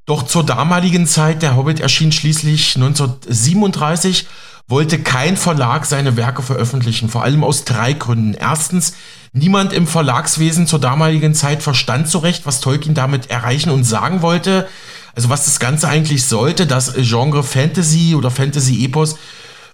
[0.05, 4.27] Doch zur damaligen Zeit, der Hobbit erschien schließlich 1937,
[4.67, 8.35] wollte kein Verlag seine Werke veröffentlichen, vor allem aus drei Gründen.
[8.35, 8.95] Erstens,
[9.33, 14.23] niemand im Verlagswesen zur damaligen Zeit verstand so recht, was Tolkien damit erreichen und sagen
[14.23, 14.69] wollte.
[15.15, 19.17] Also was das Ganze eigentlich sollte, das Genre Fantasy oder Fantasy-Epos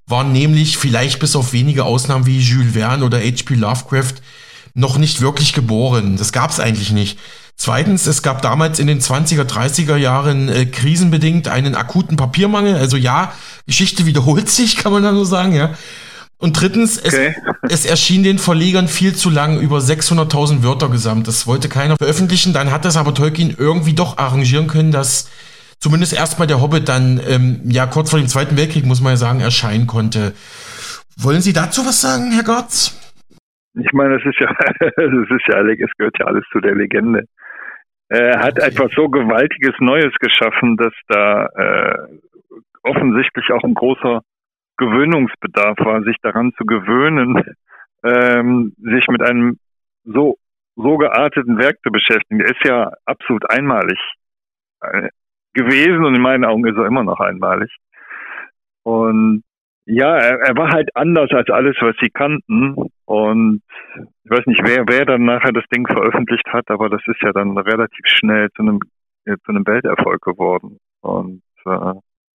[0.06, 3.54] war nämlich vielleicht bis auf wenige Ausnahmen wie Jules Verne oder H.P.
[3.54, 4.14] Lovecraft
[4.74, 6.16] noch nicht wirklich geboren.
[6.16, 7.18] Das gab es eigentlich nicht.
[7.60, 12.76] Zweitens, es gab damals in den 20er, 30er Jahren äh, krisenbedingt einen akuten Papiermangel.
[12.76, 13.32] Also ja,
[13.66, 15.74] Geschichte wiederholt sich, kann man da so sagen, ja.
[16.40, 17.34] Und drittens, okay.
[17.62, 21.26] es, es, erschien den Verlegern viel zu lang, über 600.000 Wörter gesamt.
[21.26, 22.52] Das wollte keiner veröffentlichen.
[22.52, 25.28] Dann hat das aber Tolkien irgendwie doch arrangieren können, dass
[25.80, 29.16] zumindest erstmal der Hobbit dann, ähm, ja, kurz vor dem Zweiten Weltkrieg, muss man ja
[29.16, 30.32] sagen, erscheinen konnte.
[31.16, 32.96] Wollen Sie dazu was sagen, Herr Gotz?
[33.74, 34.48] Ich meine, es ist ja,
[34.80, 37.24] es ist ja, es gehört ja alles zu der Legende.
[38.08, 42.18] Er hat etwas so Gewaltiges Neues geschaffen, dass da äh,
[42.82, 44.22] offensichtlich auch ein großer
[44.78, 47.42] Gewöhnungsbedarf war, sich daran zu gewöhnen,
[48.04, 49.58] ähm, sich mit einem
[50.04, 50.38] so,
[50.76, 52.38] so gearteten Werk zu beschäftigen.
[52.38, 53.98] Der ist ja absolut einmalig
[54.80, 55.08] äh,
[55.52, 57.70] gewesen und in meinen Augen ist er immer noch einmalig.
[58.84, 59.42] Und
[59.88, 62.76] ja, er, er war halt anders als alles, was sie kannten.
[63.06, 63.62] Und
[64.24, 67.32] ich weiß nicht, wer, wer dann nachher das Ding veröffentlicht hat, aber das ist ja
[67.32, 68.80] dann relativ schnell zu einem,
[69.24, 70.78] zu einem Welterfolg geworden.
[71.00, 71.94] Und äh,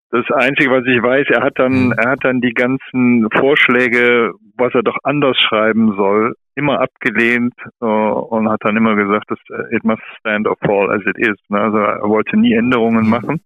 [0.09, 1.93] das Einzige, was ich weiß, er hat dann, mhm.
[1.95, 7.85] er hat dann die ganzen Vorschläge, was er doch anders schreiben soll, immer abgelehnt uh,
[7.85, 11.37] und hat dann immer gesagt, dass äh, it must stand or fall as it is.
[11.49, 11.59] Ne?
[11.59, 13.09] Also er wollte nie Änderungen mhm.
[13.09, 13.41] machen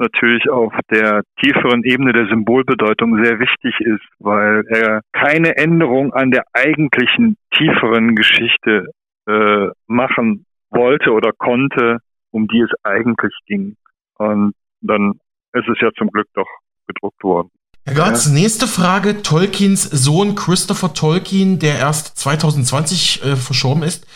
[0.00, 6.30] natürlich auf der tieferen Ebene der Symbolbedeutung sehr wichtig ist, weil er keine Änderung an
[6.30, 8.86] der eigentlichen tieferen Geschichte
[9.28, 11.98] äh, machen wollte oder konnte,
[12.30, 13.76] um die es eigentlich ging.
[14.18, 15.20] Und dann
[15.52, 16.48] ist es ja zum Glück doch
[16.86, 17.50] gedruckt worden.
[17.86, 18.32] Herr Götz, ja.
[18.32, 19.22] nächste Frage.
[19.22, 24.06] Tolkiens Sohn Christopher Tolkien, der erst 2020 äh, verstorben ist,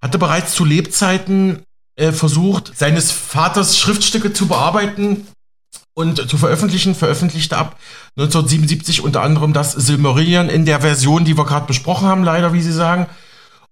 [0.00, 1.64] hatte bereits zu Lebzeiten
[1.96, 5.26] äh, versucht, seines Vaters Schriftstücke zu bearbeiten
[5.94, 7.78] und zu veröffentlichen, veröffentlichte ab
[8.16, 12.62] 1977 unter anderem das Silmarillion in der Version, die wir gerade besprochen haben, leider, wie
[12.62, 13.06] Sie sagen.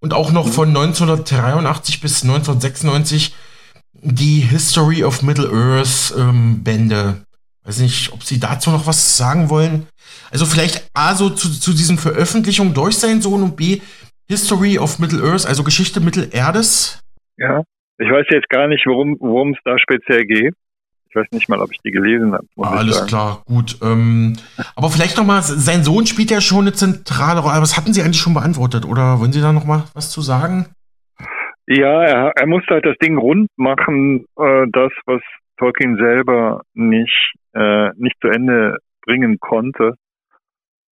[0.01, 3.35] Und auch noch von 1983 bis 1996
[3.95, 7.25] die History of Middle-earth ähm, Bände.
[7.65, 9.87] Weiß nicht, ob Sie dazu noch was sagen wollen.
[10.31, 13.81] Also vielleicht A, so zu, zu diesen Veröffentlichungen durch seinen Sohn und B,
[14.29, 16.99] History of Middle-earth, also Geschichte Mittelerdes.
[17.37, 17.63] Ja.
[17.99, 20.55] Ich weiß jetzt gar nicht, worum es da speziell geht.
[21.09, 22.47] Ich weiß nicht mal, ob ich die gelesen habe.
[22.57, 23.77] Ah, alles klar, gut.
[23.83, 24.33] Ähm,
[24.75, 27.61] aber vielleicht noch mal, sein Sohn spielt ja schon eine zentrale Rolle.
[27.61, 28.87] Was hatten Sie eigentlich schon beantwortet?
[28.87, 30.69] Oder wollen Sie da noch mal was zu sagen?
[31.67, 35.21] Ja, er, er musste halt das Ding rund machen, äh, das, was
[35.59, 39.95] Tolkien selber nicht, äh, nicht zu Ende bringen konnte.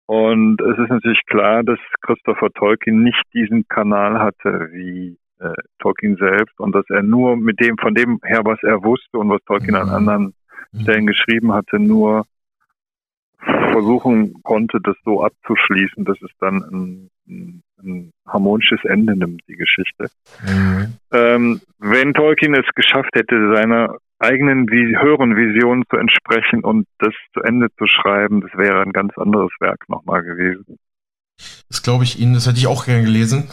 [0.04, 6.16] Und es ist natürlich klar, dass Christopher Tolkien nicht diesen Kanal hatte wie äh, Tolkien
[6.16, 9.42] selbst und dass er nur mit dem, von dem her, was er wusste und was
[9.46, 9.94] Tolkien an mhm.
[9.94, 10.34] anderen
[10.72, 10.80] mhm.
[10.80, 12.24] Stellen geschrieben hatte, nur
[13.72, 19.56] versuchen konnte, das so abzuschließen, dass es dann ein, ein, ein harmonisches Ende nimmt, die
[19.56, 20.10] Geschichte.
[20.46, 20.94] Mhm.
[21.12, 27.40] Ähm, wenn Tolkien es geschafft hätte, seiner eigenen höheren Vision zu entsprechen und das zu
[27.40, 30.78] Ende zu schreiben, das wäre ein ganz anderes Werk nochmal gewesen.
[31.70, 33.48] Das glaube ich Ihnen, das hätte ich auch gerne gelesen.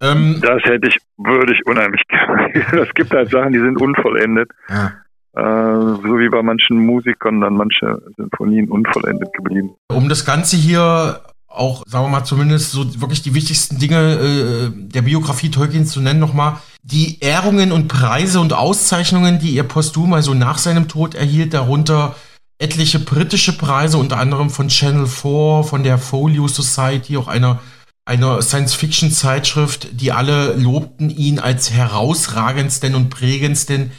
[0.00, 2.52] Ähm, das hätte ich, würde ich unheimlich gerne.
[2.82, 4.50] Es gibt halt Sachen, die sind unvollendet.
[4.68, 4.92] Ja.
[5.36, 9.74] Äh, so wie bei manchen Musikern dann manche Sinfonien unvollendet geblieben.
[9.88, 11.20] Um das Ganze hier
[11.56, 16.00] auch, sagen wir mal, zumindest so wirklich die wichtigsten Dinge äh, der Biografie Tolkiens zu
[16.00, 16.56] nennen, nochmal.
[16.82, 22.14] Die Ehrungen und Preise und Auszeichnungen, die er posthum, also nach seinem Tod erhielt, darunter
[22.58, 27.60] etliche britische Preise, unter anderem von Channel 4, von der Folio Society, auch einer
[28.06, 33.90] einer Science-Fiction-Zeitschrift, die alle lobten ihn als herausragendsten und prägendsten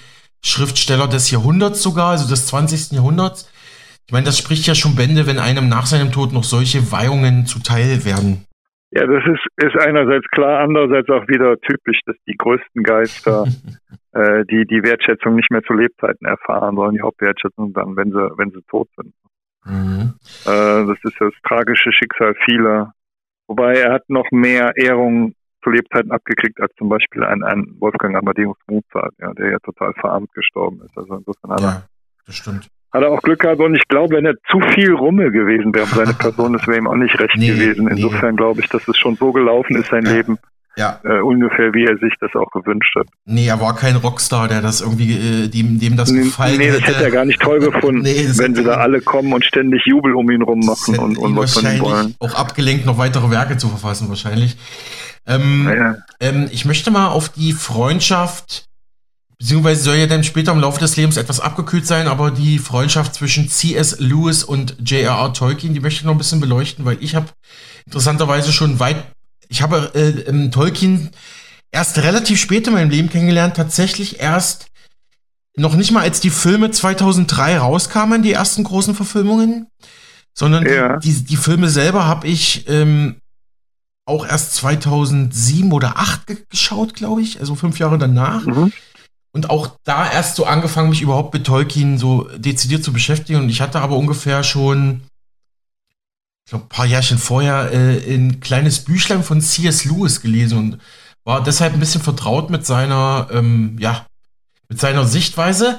[0.43, 2.93] Schriftsteller des Jahrhunderts sogar, also des 20.
[2.93, 3.51] Jahrhunderts.
[4.07, 7.45] Ich meine, das spricht ja schon Bände, wenn einem nach seinem Tod noch solche Weihungen
[7.45, 8.45] zuteil werden.
[8.91, 13.45] Ja, das ist, ist einerseits klar, andererseits auch wieder typisch, dass die größten Geister
[14.13, 18.31] äh, die die Wertschätzung nicht mehr zu Lebzeiten erfahren, sondern die Hauptwertschätzung dann, wenn sie
[18.37, 19.13] wenn sie tot sind.
[19.65, 20.13] Mhm.
[20.45, 22.93] Äh, das ist das tragische Schicksal vieler.
[23.47, 25.33] Wobei er hat noch mehr Ehrung
[25.63, 29.93] zu Lebzeiten abgekriegt als zum Beispiel ein, ein Wolfgang Amadeus Mozart, ja, der ja total
[29.93, 30.97] verarmt gestorben ist.
[30.97, 31.83] Also insofern hat ja,
[32.25, 32.67] das stimmt.
[32.93, 35.85] Hat er auch Glück gehabt und ich glaube, wenn er zu viel Rummel gewesen wäre
[35.85, 37.87] um seine Person, das wäre ihm auch nicht recht nee, gewesen.
[37.87, 38.37] Insofern nee.
[38.37, 40.13] glaube ich, dass es schon so gelaufen ist, sein ja.
[40.13, 40.37] Leben,
[40.77, 40.99] ja.
[41.03, 43.07] Äh, ungefähr wie er sich das auch gewünscht hat.
[43.25, 46.81] Nee, er war kein Rockstar, der das irgendwie, äh, dem, dem das gefallen Nee, das
[46.81, 50.13] hätte er gar nicht toll gefunden, nee, wenn sie da alle kommen und ständig Jubel
[50.13, 52.15] um ihn rum machen und, und was von ihm wollen.
[52.19, 54.55] Auch abgelenkt, noch weitere Werke zu verfassen, wahrscheinlich.
[55.25, 55.95] Ähm, ja.
[56.19, 58.65] ähm, ich möchte mal auf die Freundschaft,
[59.39, 63.15] beziehungsweise soll ja dann später im Laufe des Lebens etwas abgekühlt sein, aber die Freundschaft
[63.15, 63.99] zwischen C.S.
[63.99, 65.33] Lewis und J.R.R.
[65.33, 67.27] Tolkien, die möchte ich noch ein bisschen beleuchten, weil ich habe
[67.85, 69.03] interessanterweise schon weit
[69.49, 71.09] ich habe äh, ähm, Tolkien
[71.71, 74.67] erst relativ spät in meinem Leben kennengelernt, tatsächlich erst
[75.55, 79.67] noch nicht mal als die Filme 2003 rauskamen, die ersten großen Verfilmungen,
[80.33, 80.97] sondern ja.
[80.97, 83.15] die, die, die, Filme selber habe ich ähm,
[84.05, 88.45] auch erst 2007 oder 2008 geschaut, glaube ich, also fünf Jahre danach.
[88.45, 88.71] Mhm.
[89.33, 93.41] Und auch da erst so angefangen, mich überhaupt mit Tolkien so dezidiert zu beschäftigen.
[93.41, 95.01] Und ich hatte aber ungefähr schon
[96.47, 99.83] ich glaube, ein paar Jährchen vorher äh, ein kleines Büchlein von C.S.
[99.83, 100.77] Lewis gelesen und
[101.25, 104.05] war deshalb ein bisschen vertraut mit seiner, ähm, ja,
[104.69, 105.77] mit seiner Sichtweise.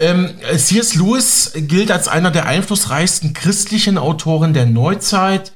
[0.00, 0.94] Ähm, C.S.
[0.94, 5.52] Lewis gilt als einer der einflussreichsten christlichen Autoren der Neuzeit.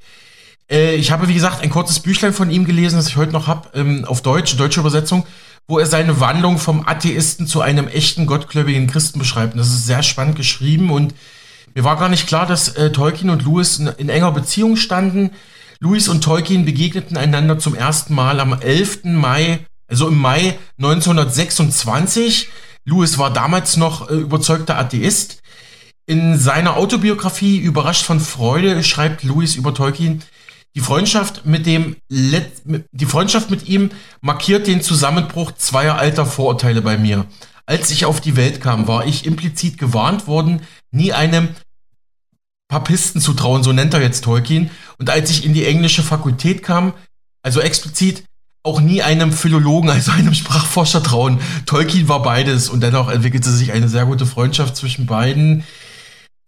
[0.71, 3.47] Äh, ich habe, wie gesagt, ein kurzes Büchlein von ihm gelesen, das ich heute noch
[3.47, 5.25] habe, ähm, auf Deutsch, deutsche Übersetzung,
[5.67, 9.55] wo er seine Wandlung vom Atheisten zu einem echten gottgläubigen Christen beschreibt.
[9.55, 11.15] Und das ist sehr spannend geschrieben und
[11.75, 15.31] mir war gar nicht klar, dass äh, Tolkien und Lewis in, in, enger Beziehung standen.
[15.81, 19.05] Lewis und Tolkien begegneten einander zum ersten Mal am 11.
[19.05, 22.49] Mai, also im Mai 1926.
[22.85, 25.43] Lewis war damals noch äh, überzeugter Atheist.
[26.07, 30.23] In seiner Autobiografie Überrascht von Freude schreibt Lewis über Tolkien,
[30.75, 36.81] die Freundschaft mit dem Let die Freundschaft mit ihm markiert den Zusammenbruch zweier alter Vorurteile
[36.81, 37.27] bei mir.
[37.67, 41.49] Als ich auf die Welt kam, war ich implizit gewarnt worden, nie einem
[42.69, 44.71] Papisten zu trauen, so nennt er jetzt Tolkien.
[44.99, 46.95] Und als ich in die englische Fakultät kam,
[47.43, 48.25] also explizit
[48.63, 51.41] auch nie einem Philologen, also einem Sprachforscher trauen.
[51.67, 55.65] Tolkien war beides und dennoch entwickelte sich eine sehr gute Freundschaft zwischen beiden.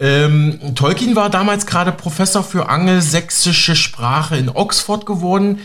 [0.01, 5.61] Ähm, Tolkien war damals gerade Professor für angelsächsische Sprache in Oxford geworden,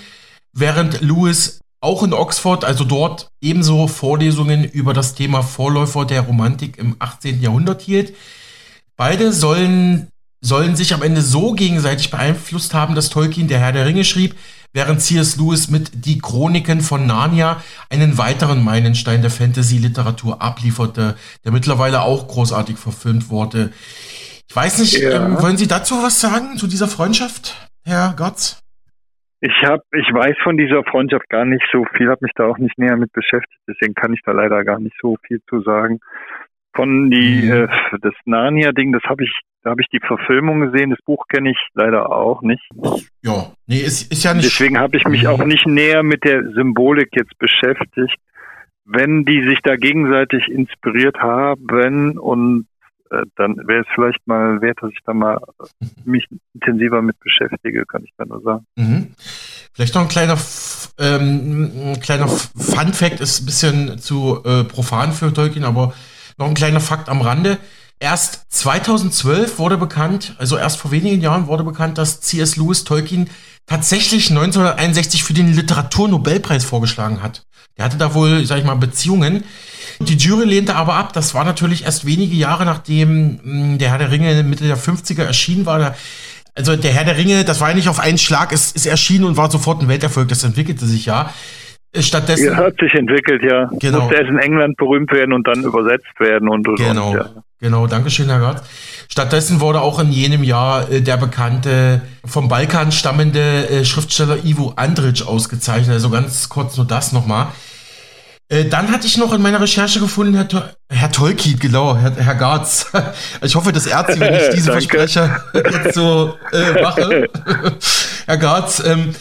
[0.53, 6.77] während Lewis auch in Oxford, also dort ebenso Vorlesungen über das Thema Vorläufer der Romantik
[6.77, 7.41] im 18.
[7.41, 8.13] Jahrhundert hielt.
[8.99, 10.09] Beide sollen,
[10.41, 14.35] sollen sich am Ende so gegenseitig beeinflusst haben, dass Tolkien der Herr der Ringe schrieb,
[14.73, 15.37] während C.S.
[15.37, 22.27] Lewis mit Die Chroniken von Narnia einen weiteren Meilenstein der Fantasy-Literatur ablieferte, der mittlerweile auch
[22.27, 23.71] großartig verfilmt wurde.
[24.49, 25.27] Ich weiß nicht, ja.
[25.27, 28.59] ähm, wollen Sie dazu was sagen, zu dieser Freundschaft, Herr Gotz?
[29.39, 32.57] Ich habe, ich weiß von dieser Freundschaft gar nicht so viel, habe mich da auch
[32.57, 36.01] nicht näher mit beschäftigt, deswegen kann ich da leider gar nicht so viel zu sagen.
[36.75, 37.51] Von die mhm.
[37.51, 37.67] äh,
[38.01, 39.31] das Narnia-Ding, das habe ich,
[39.63, 40.91] da habe ich die Verfilmung gesehen.
[40.91, 42.63] Das Buch kenne ich leider auch nicht.
[43.23, 44.45] Ja, nee, ist, ist ja nicht.
[44.45, 48.15] Deswegen habe ich mich auch nicht näher mit der Symbolik jetzt beschäftigt.
[48.85, 52.65] Wenn die sich da gegenseitig inspiriert haben und
[53.11, 55.39] äh, dann wäre es vielleicht mal wert, dass ich da mal
[56.05, 58.65] mich intensiver mit beschäftige, kann ich da nur sagen.
[58.75, 59.07] Mhm.
[59.73, 60.37] Vielleicht noch ein kleiner,
[60.99, 65.93] ähm, ein kleiner Fun Fact, ist ein bisschen zu äh, profan für Tolkien, aber
[66.39, 67.57] noch ein kleiner Fakt am Rande.
[67.99, 72.55] Erst 2012 wurde bekannt, also erst vor wenigen Jahren wurde bekannt, dass C.S.
[72.55, 73.29] Lewis Tolkien
[73.67, 77.45] tatsächlich 1961 für den Literaturnobelpreis vorgeschlagen hat.
[77.77, 79.43] Der hatte da wohl, sag ich mal, Beziehungen.
[79.99, 81.11] Die Jury lehnte aber ab.
[81.11, 85.23] Das war natürlich erst wenige Jahre, nachdem hm, der Herr der Ringe Mitte der 50er
[85.23, 85.95] erschienen war.
[86.55, 89.25] Also der Herr der Ringe, das war ja nicht auf einen Schlag, ist, ist erschienen
[89.25, 90.29] und war sofort ein Welterfolg.
[90.29, 91.33] Das entwickelte sich ja.
[91.97, 92.45] Stattdessen.
[92.45, 93.67] Ja, hat sich entwickelt, ja.
[93.79, 94.01] Genau.
[94.01, 97.29] Musste erst in England berühmt werden und dann übersetzt werden und, und Genau, und, ja.
[97.59, 97.87] genau.
[97.87, 98.61] Dankeschön, Herr Gott.
[99.09, 104.73] Stattdessen wurde auch in jenem Jahr äh, der bekannte vom Balkan stammende äh, Schriftsteller Ivo
[104.75, 105.93] Andrić ausgezeichnet.
[105.93, 107.47] Also ganz kurz nur das nochmal.
[108.49, 110.59] Äh, dann hatte ich noch in meiner Recherche gefunden, Herr, to
[110.89, 112.91] Herr Tolkien, genau, Herr, Herr Garz.
[113.41, 117.29] Ich hoffe, das ehrt Sie, wenn ich diese Versprecher jetzt so äh, mache.
[118.25, 119.13] Herr Garz, ähm,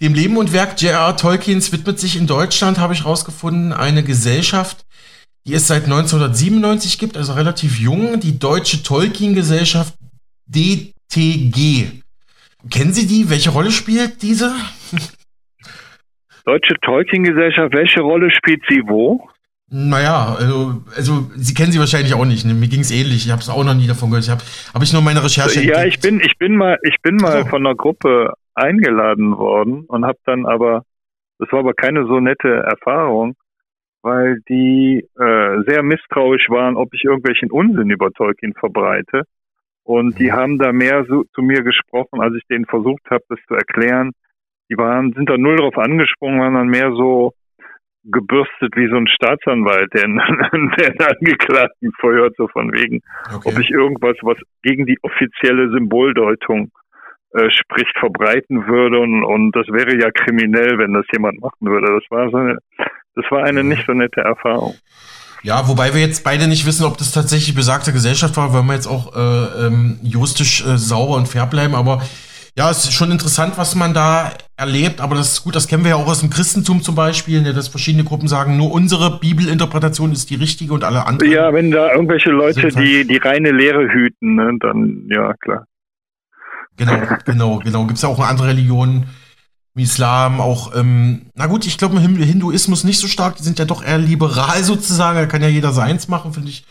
[0.00, 1.16] dem Leben und Werk J.R.
[1.16, 4.84] Tolkiens widmet sich in Deutschland, habe ich rausgefunden, eine Gesellschaft,
[5.46, 9.94] die es seit 1997 gibt, also relativ jung, die Deutsche Tolkien-Gesellschaft
[10.46, 12.02] DTG.
[12.70, 13.30] Kennen Sie die?
[13.30, 14.54] Welche Rolle spielt diese?
[16.44, 19.28] Deutsche Tolkien-Gesellschaft, welche Rolle spielt sie wo?
[19.68, 22.46] Naja, also, also Sie kennen sie wahrscheinlich auch nicht.
[22.46, 22.54] Ne?
[22.54, 23.26] Mir ging es ähnlich.
[23.26, 24.24] Ich habe es auch noch nie davon gehört.
[24.24, 24.42] Ich habe
[24.72, 25.60] hab ich nur meine Recherche.
[25.60, 25.96] Ja, entdeckt.
[25.96, 27.48] ich bin, ich bin mal, ich bin mal so.
[27.48, 30.84] von einer Gruppe eingeladen worden und habe dann aber,
[31.38, 33.34] das war aber keine so nette Erfahrung,
[34.02, 39.22] weil die äh, sehr misstrauisch waren, ob ich irgendwelchen Unsinn über Tolkien verbreite.
[39.82, 40.32] Und die mhm.
[40.32, 44.12] haben da mehr so, zu mir gesprochen, als ich denen versucht habe, das zu erklären.
[44.70, 47.34] Die waren, sind da null drauf angesprungen, waren dann mehr so,
[48.10, 53.00] gebürstet wie so ein Staatsanwalt, der den Angeklagten verhört, so von wegen,
[53.34, 53.48] okay.
[53.48, 56.70] ob ich irgendwas, was gegen die offizielle Symboldeutung
[57.32, 61.98] äh, spricht, verbreiten würde und, und das wäre ja kriminell, wenn das jemand machen würde.
[62.00, 62.58] Das war so eine,
[63.14, 63.70] das war eine mhm.
[63.70, 64.74] nicht so nette Erfahrung.
[65.42, 68.74] Ja, wobei wir jetzt beide nicht wissen, ob das tatsächlich besagte Gesellschaft war, weil wir
[68.74, 72.02] jetzt auch äh, ähm, juristisch äh, sauber und fair bleiben, aber
[72.58, 75.84] ja, es ist schon interessant, was man da erlebt, aber das ist gut, das kennen
[75.84, 79.18] wir ja auch aus dem Christentum zum Beispiel, ne, dass verschiedene Gruppen sagen, nur unsere
[79.18, 81.30] Bibelinterpretation ist die richtige und alle anderen.
[81.30, 85.66] Ja, wenn da irgendwelche Leute die, die reine Lehre hüten, ne, dann ja, klar.
[86.78, 87.84] Genau, genau, genau.
[87.84, 89.06] Gibt es ja auch in anderen Religionen,
[89.74, 93.58] im Islam, auch, ähm, na gut, ich glaube im Hinduismus nicht so stark, die sind
[93.58, 96.64] ja doch eher liberal sozusagen, da kann ja jeder seins machen, finde ich.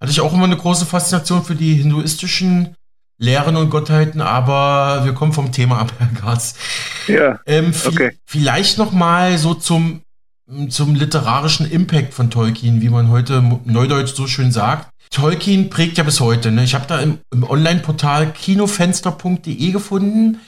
[0.00, 2.74] Hatte ich auch immer eine große Faszination für die hinduistischen
[3.18, 6.54] Lehren und Gottheiten, aber wir kommen vom Thema ab, Herr Garz.
[7.06, 7.40] Ja.
[7.46, 8.16] Ähm, okay.
[8.24, 10.02] Vielleicht noch mal so zum,
[10.68, 14.88] zum literarischen Impact von Tolkien, wie man heute neudeutsch so schön sagt.
[15.10, 16.52] Tolkien prägt ja bis heute.
[16.52, 16.64] Ne?
[16.64, 20.40] Ich habe da im, im Online-Portal kinofenster.de gefunden,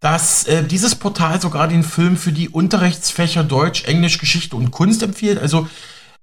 [0.00, 5.02] dass äh, dieses Portal sogar den Film für die Unterrichtsfächer Deutsch, Englisch, Geschichte und Kunst
[5.02, 5.38] empfiehlt.
[5.38, 5.68] Also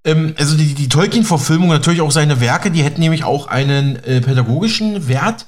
[0.06, 4.22] ähm, also die, die Tolkien-Verfilmung, natürlich auch seine Werke, die hätten nämlich auch einen äh,
[4.22, 5.48] pädagogischen Wert.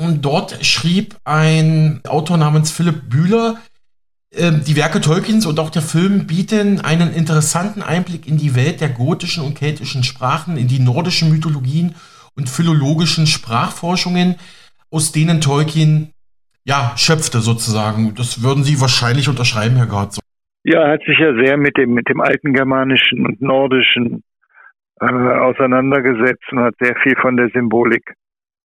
[0.00, 3.56] Und dort schrieb ein Autor namens Philipp Bühler,
[4.32, 8.80] ähm, die Werke Tolkiens und auch der Film bieten einen interessanten Einblick in die Welt
[8.80, 11.94] der gotischen und keltischen Sprachen, in die nordischen Mythologien
[12.36, 14.36] und philologischen Sprachforschungen,
[14.90, 16.12] aus denen Tolkien
[16.64, 18.14] ja schöpfte sozusagen.
[18.14, 20.18] Das würden Sie wahrscheinlich unterschreiben, Herr Gart.
[20.64, 24.22] Ja, er hat sich ja sehr mit dem mit dem alten germanischen und nordischen
[25.00, 28.14] äh, auseinandergesetzt und hat sehr viel von der Symbolik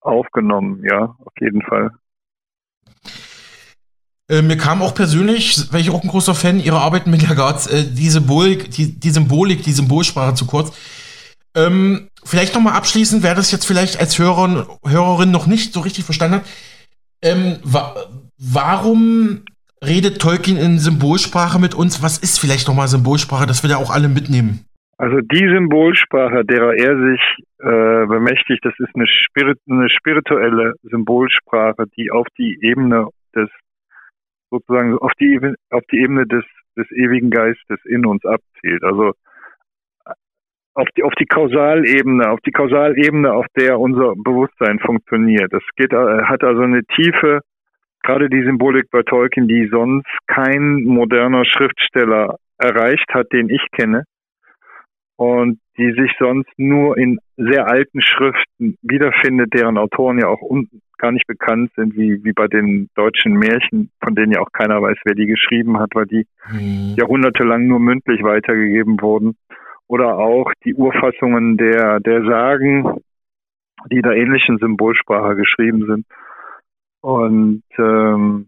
[0.06, 1.92] aufgenommen, ja, auf jeden Fall.
[4.30, 7.70] Äh, mir kam auch persönlich, weil ich auch ein großer Fan ihrer Arbeit mit Lagarde,
[7.70, 10.74] äh, die Symbolik, die, die Symbolik, die Symbolsprache zu kurz.
[11.56, 16.06] Ähm, vielleicht nochmal abschließend, wer das jetzt vielleicht als Hörer, Hörerin noch nicht so richtig
[16.06, 16.46] verstanden hat.
[17.22, 17.96] Ähm, wa
[18.38, 19.44] warum
[19.84, 22.02] redet Tolkien in Symbolsprache mit uns?
[22.02, 24.66] Was ist vielleicht nochmal Symbolsprache, dass wir da auch alle mitnehmen?
[25.04, 27.22] Also die Symbolsprache, derer er sich
[27.60, 33.50] äh, bemächtigt, das ist eine, Spirit, eine spirituelle Symbolsprache, die auf die Ebene des
[34.50, 35.42] sozusagen auf die
[35.72, 36.46] auf die Ebene des
[36.78, 38.82] des ewigen Geistes in uns abzielt.
[38.86, 39.12] Also
[40.74, 45.52] auf die auf die Kausalebene, auf die Kausalebene, auf der unser Bewusstsein funktioniert.
[45.52, 47.42] Das geht äh, hat also eine tiefe
[48.04, 54.06] gerade die Symbolik bei Tolkien, die sonst kein moderner Schriftsteller erreicht hat, den ich kenne
[55.16, 60.42] und die sich sonst nur in sehr alten Schriften wiederfindet, deren Autoren ja auch
[60.98, 64.82] gar nicht bekannt sind, wie, wie bei den deutschen Märchen, von denen ja auch keiner
[64.82, 66.96] weiß, wer die geschrieben hat, weil die mhm.
[66.96, 69.36] jahrhundertelang nur mündlich weitergegeben wurden.
[69.88, 73.02] Oder auch die Urfassungen der, der Sagen,
[73.92, 76.06] die in der ähnlichen Symbolsprache geschrieben sind.
[77.02, 78.48] Und ähm,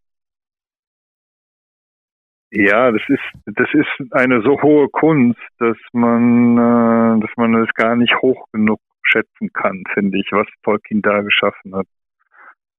[2.56, 7.74] ja, das ist das ist eine so hohe Kunst, dass man äh, dass man es
[7.74, 11.86] gar nicht hoch genug schätzen kann, finde ich, was Tolkien da geschaffen hat.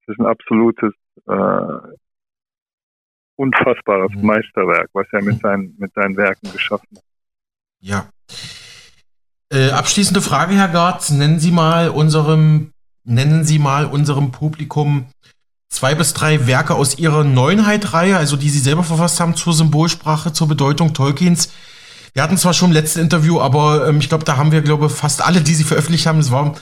[0.05, 0.93] Das ist ein absolutes
[1.27, 1.95] äh,
[3.35, 4.25] unfassbares mhm.
[4.25, 5.39] Meisterwerk, was er mit mhm.
[5.39, 7.03] seinen mit seinen Werken geschaffen hat.
[7.79, 8.09] Ja.
[9.49, 12.71] Äh, abschließende Frage, Herr Gartz, nennen Sie mal unserem
[13.03, 15.07] nennen Sie mal unserem Publikum
[15.69, 20.33] zwei bis drei Werke aus ihrer Neuenheit-Reihe, also die sie selber verfasst haben zur Symbolsprache,
[20.33, 21.53] zur Bedeutung Tolkiens.
[22.13, 24.89] Wir hatten zwar schon im letzten Interview, aber ähm, ich glaube, da haben wir, glaube
[24.89, 26.55] fast alle, die sie veröffentlicht haben, es war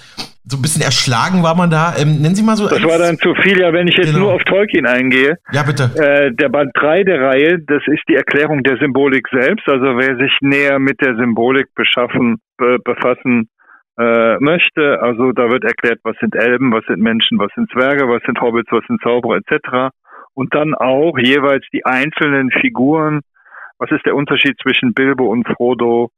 [0.48, 1.96] so ein bisschen erschlagen war man da.
[1.98, 2.68] Ähm, nennen Sie mal so.
[2.68, 4.26] Das war dann zu viel, ja, wenn ich jetzt genau.
[4.26, 5.38] nur auf Tolkien eingehe.
[5.52, 5.90] Ja, bitte.
[5.96, 9.68] Äh, der Band 3 der Reihe, das ist die Erklärung der Symbolik selbst.
[9.68, 13.50] Also wer sich näher mit der Symbolik beschaffen, be befassen
[13.98, 15.02] äh, möchte.
[15.02, 18.40] Also da wird erklärt, was sind Elben, was sind Menschen, was sind Zwerge, was sind
[18.42, 19.96] Hobbits, was sind Zauberer etc.
[20.34, 23.22] Und dann auch jeweils die einzelnen Figuren.
[23.78, 26.10] Was ist der Unterschied zwischen Bilbo und Frodo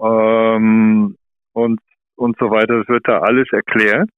[0.00, 1.16] ähm,
[1.52, 1.80] und
[2.16, 2.78] und so weiter.
[2.78, 4.08] Das wird da alles erklärt.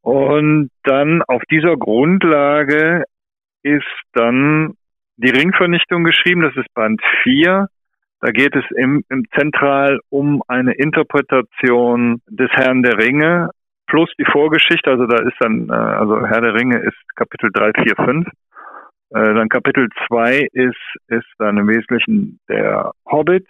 [0.00, 3.04] Und dann auf dieser Grundlage
[3.62, 4.74] ist dann
[5.16, 6.42] die Ringvernichtung geschrieben.
[6.42, 7.68] Das ist Band 4.
[8.24, 13.50] Da geht es im, im zentral um eine Interpretation des Herrn der Ringe
[13.86, 14.90] plus die Vorgeschichte.
[14.90, 18.26] Also da ist dann, äh, also Herr der Ringe ist Kapitel 3, 4, 5.
[18.26, 18.30] Äh,
[19.10, 20.74] dann Kapitel 2 ist,
[21.08, 23.46] ist dann im Wesentlichen der Hobbit.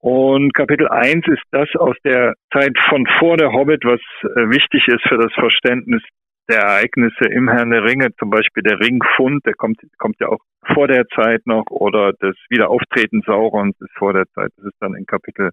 [0.00, 4.88] Und Kapitel 1 ist das aus der Zeit von vor der Hobbit, was äh, wichtig
[4.88, 6.02] ist für das Verständnis
[6.50, 10.40] der Ereignisse im Herrn der Ringe, zum Beispiel der Ringfund, der kommt, kommt ja auch
[10.74, 14.50] vor der Zeit noch, oder das Wiederauftreten Saurons ist vor der Zeit.
[14.56, 15.50] Das ist dann in Kapitel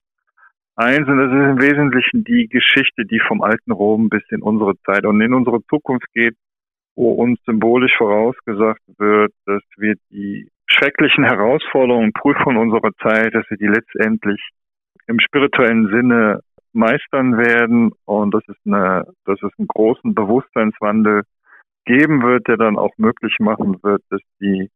[0.76, 4.74] 1 und das ist im Wesentlichen die Geschichte, die vom alten Rom bis in unsere
[4.86, 6.36] Zeit und in unsere Zukunft geht,
[6.96, 13.58] wo uns symbolisch vorausgesagt wird, dass wir die schrecklichen Herausforderungen, Prüfungen unserer Zeit, dass wir
[13.58, 14.42] die letztendlich
[15.08, 16.42] im spirituellen Sinne
[16.78, 21.24] meistern werden und dass es eine, dass es einen großen Bewusstseinswandel
[21.86, 24.70] geben wird, der dann auch möglich machen wird, dass die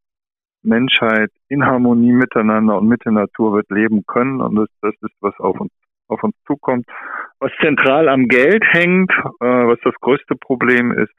[0.63, 5.15] Menschheit in Harmonie miteinander und mit der Natur wird leben können und das, das ist,
[5.21, 5.71] was auf uns,
[6.07, 6.85] auf uns zukommt.
[7.39, 11.13] Was zentral am Geld hängt, äh, was das größte Problem ist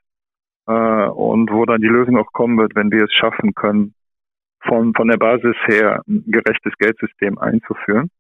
[0.66, 3.95] äh, und wo dann die Lösung auch kommen wird, wenn wir es schaffen können,
[4.64, 8.11] von, von der Basis her ein gerechtes Geldsystem einzuführen.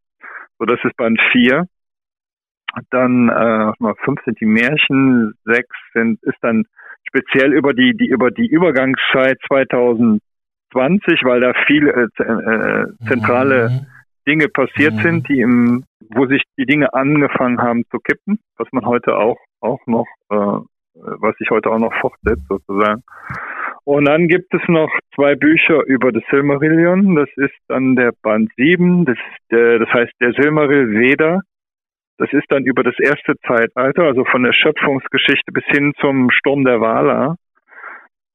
[0.58, 1.66] So, das ist Band 4.
[2.90, 3.72] Dann äh,
[4.04, 6.64] fünf sind die Märchen, sechs sind ist dann
[7.06, 10.20] speziell über die die über die Übergangszeit 2020,
[11.24, 13.86] weil da viele äh, äh, zentrale mhm.
[14.26, 15.00] Dinge passiert mhm.
[15.00, 19.38] sind, die im wo sich die Dinge angefangen haben zu kippen, was man heute auch
[19.60, 20.60] auch noch äh,
[20.94, 23.02] was sich heute auch noch fortsetzt sozusagen.
[23.84, 27.16] Und dann gibt es noch zwei Bücher über das Silmarillion.
[27.16, 29.18] Das ist dann der Band 7, das,
[29.50, 31.40] der, das heißt der Silmaril Veda.
[32.18, 36.64] Das ist dann über das erste Zeitalter, also von der Schöpfungsgeschichte bis hin zum Sturm
[36.64, 37.36] der Wala,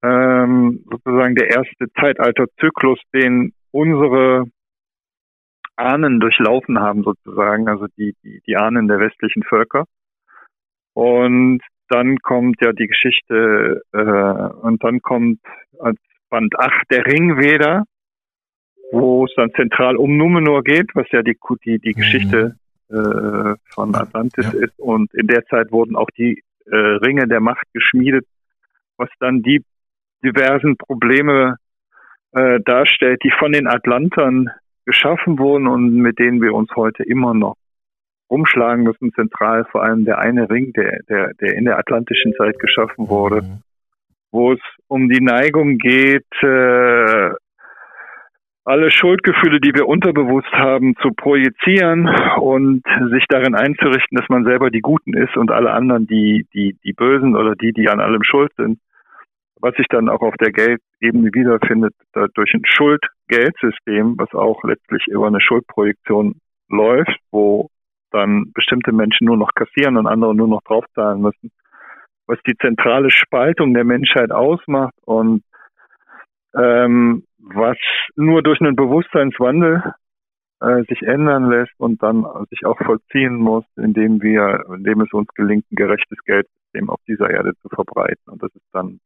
[0.04, 4.46] ähm, sozusagen der erste Zeitalterzyklus, den unsere
[5.76, 9.86] Ahnen durchlaufen haben, sozusagen, also die, die, die Ahnen der westlichen Völker.
[10.94, 15.40] Und dann kommt ja die Geschichte, äh, und dann kommt
[15.80, 16.00] als
[16.30, 17.84] Band 8 der Ringweder,
[18.92, 22.00] wo es dann zentral um Numenor geht, was ja die, die, die mhm.
[22.00, 22.56] Geschichte
[22.90, 24.60] äh, von Atlantis ja.
[24.60, 24.80] ist.
[24.80, 28.26] Und in der Zeit wurden auch die äh, Ringe der Macht geschmiedet,
[28.98, 29.64] was dann die
[30.24, 31.58] diversen Probleme
[32.32, 34.50] äh, darstellt, die von den Atlantern
[34.86, 37.56] geschaffen wurden und mit denen wir uns heute immer noch
[38.30, 39.14] rumschlagen müssen.
[39.14, 43.42] Zentral vor allem der eine Ring, der, der, der in der atlantischen Zeit geschaffen wurde,
[43.42, 43.64] mhm.
[44.32, 47.32] wo es um die Neigung geht, äh,
[48.68, 54.70] alle Schuldgefühle, die wir unterbewusst haben, zu projizieren und sich darin einzurichten, dass man selber
[54.70, 58.24] die Guten ist und alle anderen die, die, die Bösen oder die, die an allem
[58.24, 58.80] schuld sind.
[59.61, 61.93] Was sich dann auch auf der Geldebene wiederfindet,
[62.34, 66.36] durch ein Schuld-Geld-System, was auch letztlich über eine Schuldprojektion
[66.68, 67.70] läuft, wo
[68.11, 71.51] dann bestimmte Menschen nur noch kassieren und andere nur noch draufzahlen müssen.
[72.28, 75.41] Was die zentrale Spaltung der Menschheit ausmacht und
[76.58, 77.78] ähm, was
[78.16, 79.93] nur durch einen Bewusstseinswandel
[80.60, 85.28] äh, sich ändern lässt und dann sich auch vollziehen muss, indem wir, indem es uns
[85.36, 88.24] gelingt, ein gerechtes Geldsystem auf dieser Erde zu verbreiten.
[88.26, 88.99] Und das ist dann,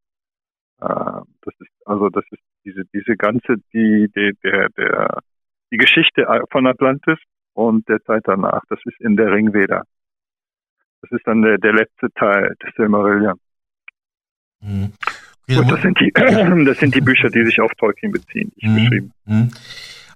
[0.79, 5.19] äh, das ist also das ist diese diese ganze die die der der
[5.71, 7.17] die Geschichte von Atlantis
[7.53, 8.61] und der Zeit danach.
[8.69, 9.83] Das ist in der Ringveda.
[11.01, 13.39] Das ist dann der, der letzte Teil des Silmarillion.
[14.61, 14.93] Mhm.
[15.55, 16.11] Gut, das sind, die,
[16.65, 18.75] das sind die Bücher, die sich auf Tolkien beziehen, die ich mhm.
[18.75, 19.49] beschrieben mhm.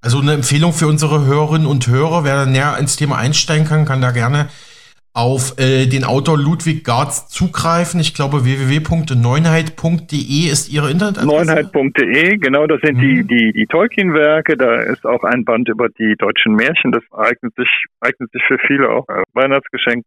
[0.01, 4.01] Also eine Empfehlung für unsere Hörerinnen und Hörer, wer näher ins Thema einsteigen kann, kann
[4.01, 4.49] da gerne
[5.15, 7.99] auf äh, den Autor Ludwig Garz zugreifen.
[8.01, 11.25] Ich glaube, www.neunheit.de ist Ihre Internetadresse.
[11.25, 13.01] Neunheit.de, genau, das sind mhm.
[13.01, 14.57] die, die, die Tolkien-Werke.
[14.57, 16.91] Da ist auch ein Band über die deutschen Märchen.
[16.91, 17.69] Das eignet sich,
[18.01, 20.05] eignet sich für viele auch als Weihnachtsgeschenk.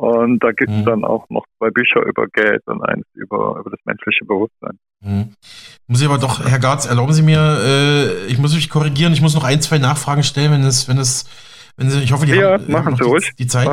[0.00, 0.84] Und da gibt es mhm.
[0.86, 4.78] dann auch noch zwei Bücher über Geld und eins über, über das menschliche Bewusstsein.
[5.04, 5.34] Mhm.
[5.88, 9.20] Muss ich aber doch, Herr Garz, erlauben Sie mir, äh, ich muss mich korrigieren, ich
[9.20, 11.26] muss noch ein, zwei Nachfragen stellen, wenn es, wenn es,
[11.76, 13.30] wenn Sie, ich hoffe, die ja, haben machen Sie ruhig.
[13.38, 13.68] die Zeit.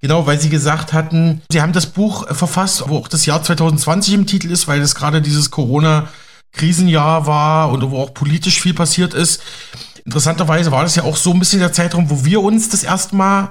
[0.00, 4.14] Genau, weil Sie gesagt hatten, Sie haben das Buch verfasst, wo auch das Jahr 2020
[4.14, 9.14] im Titel ist, weil es gerade dieses Corona-Krisenjahr war und wo auch politisch viel passiert
[9.14, 9.40] ist.
[10.04, 13.14] Interessanterweise war das ja auch so ein bisschen der Zeitraum, wo wir uns das erste
[13.14, 13.50] Mal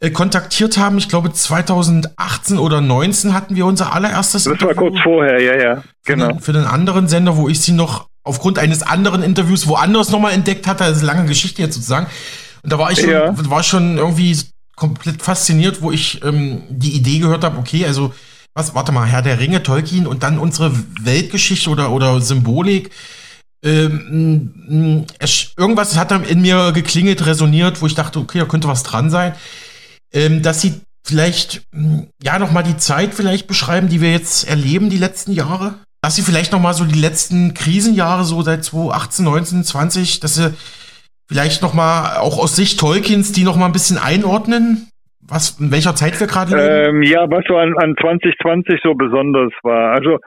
[0.00, 0.98] äh, kontaktiert haben.
[0.98, 4.44] Ich glaube 2018 oder 19 hatten wir unser allererstes.
[4.44, 6.26] Das war kurz vorher, ja, ja, genau.
[6.26, 10.10] Für den, für den anderen Sender, wo ich sie noch aufgrund eines anderen Interviews woanders
[10.10, 10.84] nochmal entdeckt hatte.
[10.84, 12.06] Das ist eine lange Geschichte jetzt sozusagen.
[12.62, 13.50] Und da war ich schon, ja.
[13.50, 14.36] war schon irgendwie
[14.76, 18.12] komplett fasziniert, wo ich ähm, die Idee gehört habe, okay, also
[18.54, 20.72] was, warte mal, Herr der Ringe, Tolkien und dann unsere
[21.02, 22.90] Weltgeschichte oder, oder Symbolik
[23.62, 25.04] ähm,
[25.58, 29.10] irgendwas hat dann in mir geklingelt, resoniert, wo ich dachte, okay, da könnte was dran
[29.10, 29.34] sein,
[30.12, 31.62] ähm, dass sie vielleicht,
[32.22, 35.74] ja, nochmal die Zeit vielleicht beschreiben, die wir jetzt erleben, die letzten Jahre?
[36.02, 40.54] Dass sie vielleicht nochmal so die letzten Krisenjahre, so seit 2018, 19, 20, dass sie
[41.28, 44.88] vielleicht nochmal auch aus Sicht Tolkiens die nochmal ein bisschen einordnen?
[45.22, 46.96] Was, in welcher Zeit wir gerade leben?
[46.96, 49.92] Ähm, ja, was so an, an 2020 so besonders war.
[49.92, 50.18] Also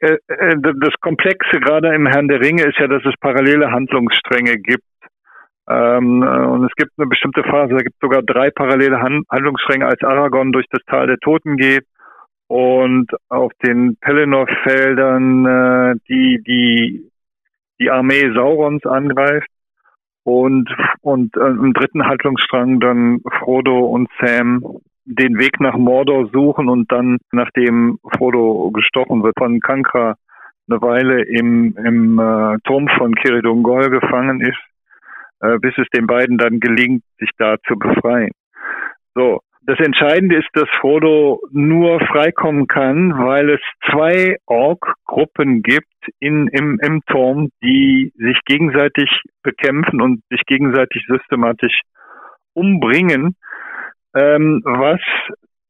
[0.00, 4.58] äh, äh, das Komplexe gerade im Herrn der Ringe ist ja, dass es parallele Handlungsstränge
[4.58, 4.84] gibt.
[5.68, 9.22] Ähm, äh, und es gibt eine bestimmte Phase, da gibt es sogar drei parallele Han
[9.30, 11.84] Handlungsstränge, als Aragorn durch das Tal der Toten geht
[12.48, 17.10] und auf den Pelennor-Feldern äh, die, die,
[17.80, 19.48] die Armee Saurons angreift
[20.24, 20.68] und,
[21.00, 26.90] und äh, im dritten Handlungsstrang dann Frodo und Sam den Weg nach Mordor suchen und
[26.92, 30.16] dann, nachdem Frodo gestochen wird von Kankra,
[30.68, 34.60] eine Weile im, im äh, Turm von Kiridungol gefangen ist,
[35.42, 38.32] äh, bis es den beiden dann gelingt, sich da zu befreien.
[39.14, 45.86] So, das Entscheidende ist, dass Frodo nur freikommen kann, weil es zwei Ork-Gruppen gibt
[46.18, 49.08] in, im, im Turm, die sich gegenseitig
[49.42, 51.82] bekämpfen und sich gegenseitig systematisch
[52.54, 53.36] umbringen
[54.14, 55.00] ähm, was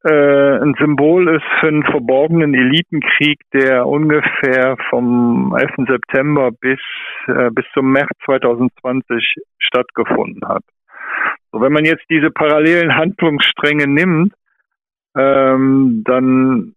[0.03, 5.87] äh, ein Symbol ist für einen verborgenen Elitenkrieg, der ungefähr vom 11.
[5.87, 6.79] September bis,
[7.27, 10.63] äh, bis zum März 2020 stattgefunden hat.
[11.51, 14.33] So, wenn man jetzt diese parallelen Handlungsstränge nimmt,
[15.15, 16.75] ähm, dann,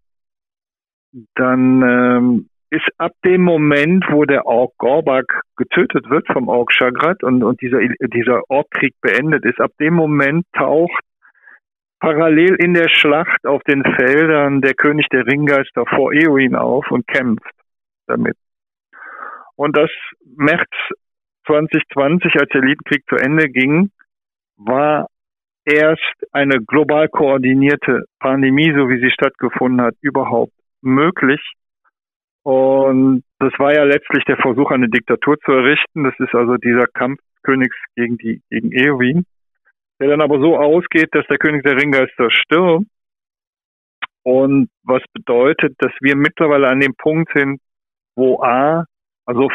[1.35, 7.22] dann ähm, ist ab dem Moment, wo der Ork Gorbak getötet wird vom Ork Shagrat
[7.22, 11.06] und, und dieser, dieser Ork-Krieg beendet ist, ab dem Moment taucht
[12.01, 17.07] parallel in der Schlacht auf den Feldern der König der Ringgeister vor Eowyn auf und
[17.07, 17.51] kämpft
[18.07, 18.36] damit.
[19.57, 19.90] Und das
[20.36, 20.70] März
[21.47, 23.90] 2020, als der Elitenkrieg zu Ende ging,
[24.57, 25.09] war
[25.64, 31.40] erst eine global koordinierte Pandemie, so wie sie stattgefunden hat, überhaupt möglich.
[32.42, 36.05] Und das war ja letztlich der Versuch, eine Diktatur zu errichten.
[36.05, 39.24] Das ist also dieser Kampf Königs gegen die, gegen Eowyn
[40.01, 42.86] der dann aber so ausgeht, dass der König der Ringgeister stirbt.
[44.22, 47.61] Und was bedeutet, dass wir mittlerweile an dem Punkt sind,
[48.16, 48.84] wo A,
[49.24, 49.49] also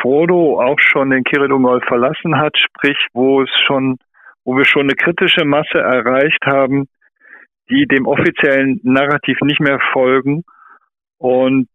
[0.00, 3.96] Frodo auch schon den Kiridungol verlassen hat, sprich, wo es schon,
[4.44, 6.88] wo wir schon eine kritische Masse erreicht haben,
[7.70, 10.44] die dem offiziellen Narrativ nicht mehr folgen.
[11.18, 11.68] Und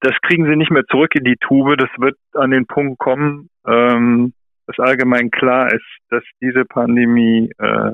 [0.00, 1.76] das kriegen sie nicht mehr zurück in die Tube.
[1.76, 4.32] Das wird an den Punkt kommen, ähm,
[4.70, 7.92] dass allgemein klar ist, dass diese Pandemie, äh,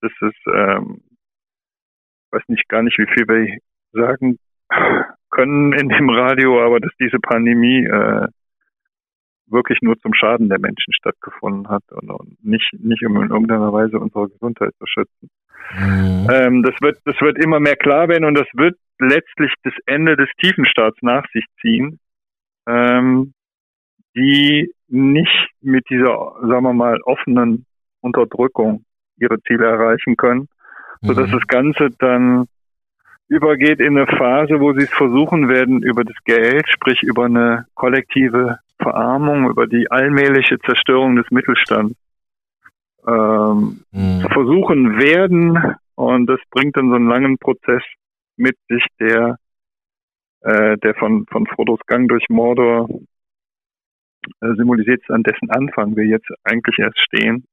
[0.00, 1.00] das ist, ähm,
[2.30, 3.58] weiß nicht gar nicht, wie viel wir
[3.92, 4.38] sagen
[5.30, 8.26] können in dem Radio, aber dass diese Pandemie äh,
[9.46, 13.72] wirklich nur zum Schaden der Menschen stattgefunden hat und, und nicht, nicht um in irgendeiner
[13.72, 15.30] Weise unsere Gesundheit zu schützen.
[15.72, 16.28] Mhm.
[16.30, 20.16] Ähm, das wird, das wird immer mehr klar werden und das wird letztlich das Ende
[20.16, 21.98] des Tiefenstaats nach sich ziehen,
[22.66, 23.32] ähm,
[24.14, 27.66] die nicht mit dieser, sagen wir mal, offenen
[28.00, 28.84] Unterdrückung
[29.16, 30.48] ihre Ziele erreichen können,
[31.02, 31.32] sodass mhm.
[31.32, 32.46] das Ganze dann
[33.28, 37.66] übergeht in eine Phase, wo sie es versuchen werden, über das Geld, sprich über eine
[37.74, 41.96] kollektive Verarmung, über die allmähliche Zerstörung des Mittelstands
[43.06, 44.20] ähm, mhm.
[44.32, 45.76] versuchen werden.
[45.94, 47.82] Und das bringt dann so einen langen Prozess
[48.36, 49.38] mit sich, der,
[50.42, 52.88] äh, der von, von Frodos Gang durch Mordor
[54.40, 57.46] äh, symbolisiert an dessen Anfang wir jetzt eigentlich erst stehen,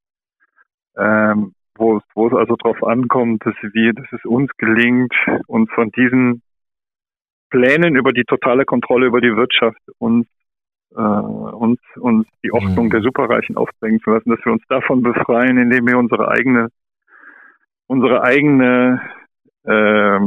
[0.98, 5.14] ähm, wo, es, wo es also darauf ankommt, dass wir, dass es uns gelingt,
[5.48, 6.42] uns von diesen
[7.50, 10.28] Plänen über die totale Kontrolle über die Wirtschaft uns
[10.96, 12.90] äh, uns, uns die Ordnung mhm.
[12.92, 16.70] der Superreichen aufbringen zu lassen, dass wir uns davon befreien, indem wir unsere eigene
[17.88, 19.02] unsere eigene
[19.64, 20.20] äh,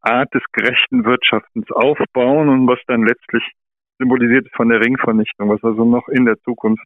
[0.00, 3.42] Art des gerechten Wirtschaftens aufbauen und was dann letztlich
[3.98, 6.84] symbolisiert von der Ringvernichtung, was also noch in der Zukunft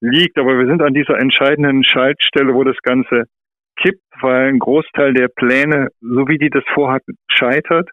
[0.00, 0.38] liegt.
[0.38, 3.24] Aber wir sind an dieser entscheidenden Schaltstelle, wo das Ganze
[3.76, 7.88] kippt, weil ein Großteil der Pläne, so wie die das vorhatten, scheitert.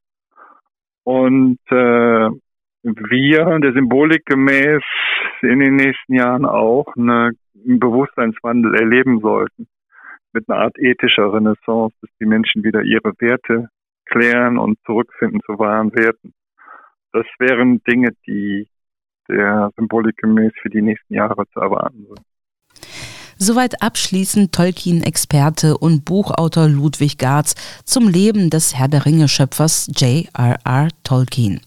[1.04, 2.30] Und äh,
[2.84, 4.84] wir der Symbolik gemäß
[5.41, 9.68] in den nächsten Jahren auch eine, einen Bewusstseinswandel erleben sollten.
[10.34, 13.68] Mit einer Art ethischer Renaissance, dass die Menschen wieder ihre Werte
[14.06, 16.34] klären und zurückfinden zu wahren Werten.
[17.14, 18.68] Das wären Dinge, die
[19.28, 22.20] der Symbolik gemäß für die nächsten Jahre zu erwarten sind.
[23.43, 27.55] Soweit abschließend Tolkien-Experte und Buchautor Ludwig Garz
[27.86, 30.89] zum Leben des Herr der Ringe-Schöpfers J.R.R.
[31.03, 31.59] Tolkien.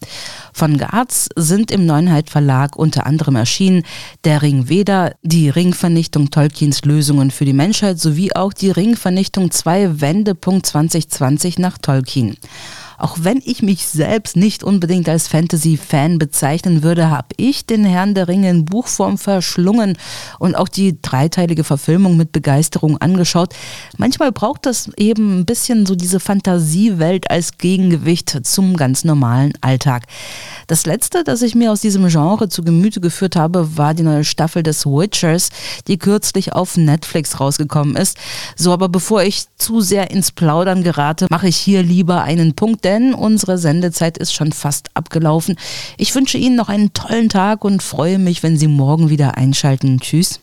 [0.52, 3.82] Von Garz sind im Neunheit Verlag unter anderem erschienen
[4.22, 10.00] Der Ring Veda, die Ringvernichtung Tolkiens Lösungen für die Menschheit sowie auch die Ringvernichtung 2
[10.00, 12.36] Wendepunkt 2020 nach Tolkien.
[13.04, 18.14] Auch wenn ich mich selbst nicht unbedingt als Fantasy-Fan bezeichnen würde, habe ich den Herrn
[18.14, 19.98] der Ringe in Buchform verschlungen
[20.38, 23.52] und auch die dreiteilige Verfilmung mit Begeisterung angeschaut.
[23.98, 30.04] Manchmal braucht das eben ein bisschen so diese Fantasiewelt als Gegengewicht zum ganz normalen Alltag.
[30.66, 34.24] Das letzte, das ich mir aus diesem Genre zu Gemüte geführt habe, war die neue
[34.24, 35.50] Staffel des Witchers,
[35.88, 38.16] die kürzlich auf Netflix rausgekommen ist.
[38.56, 42.86] So, aber bevor ich zu sehr ins Plaudern gerate, mache ich hier lieber einen Punkt,
[42.94, 45.56] denn unsere Sendezeit ist schon fast abgelaufen.
[45.96, 49.98] Ich wünsche Ihnen noch einen tollen Tag und freue mich, wenn Sie morgen wieder einschalten.
[50.00, 50.40] Tschüss.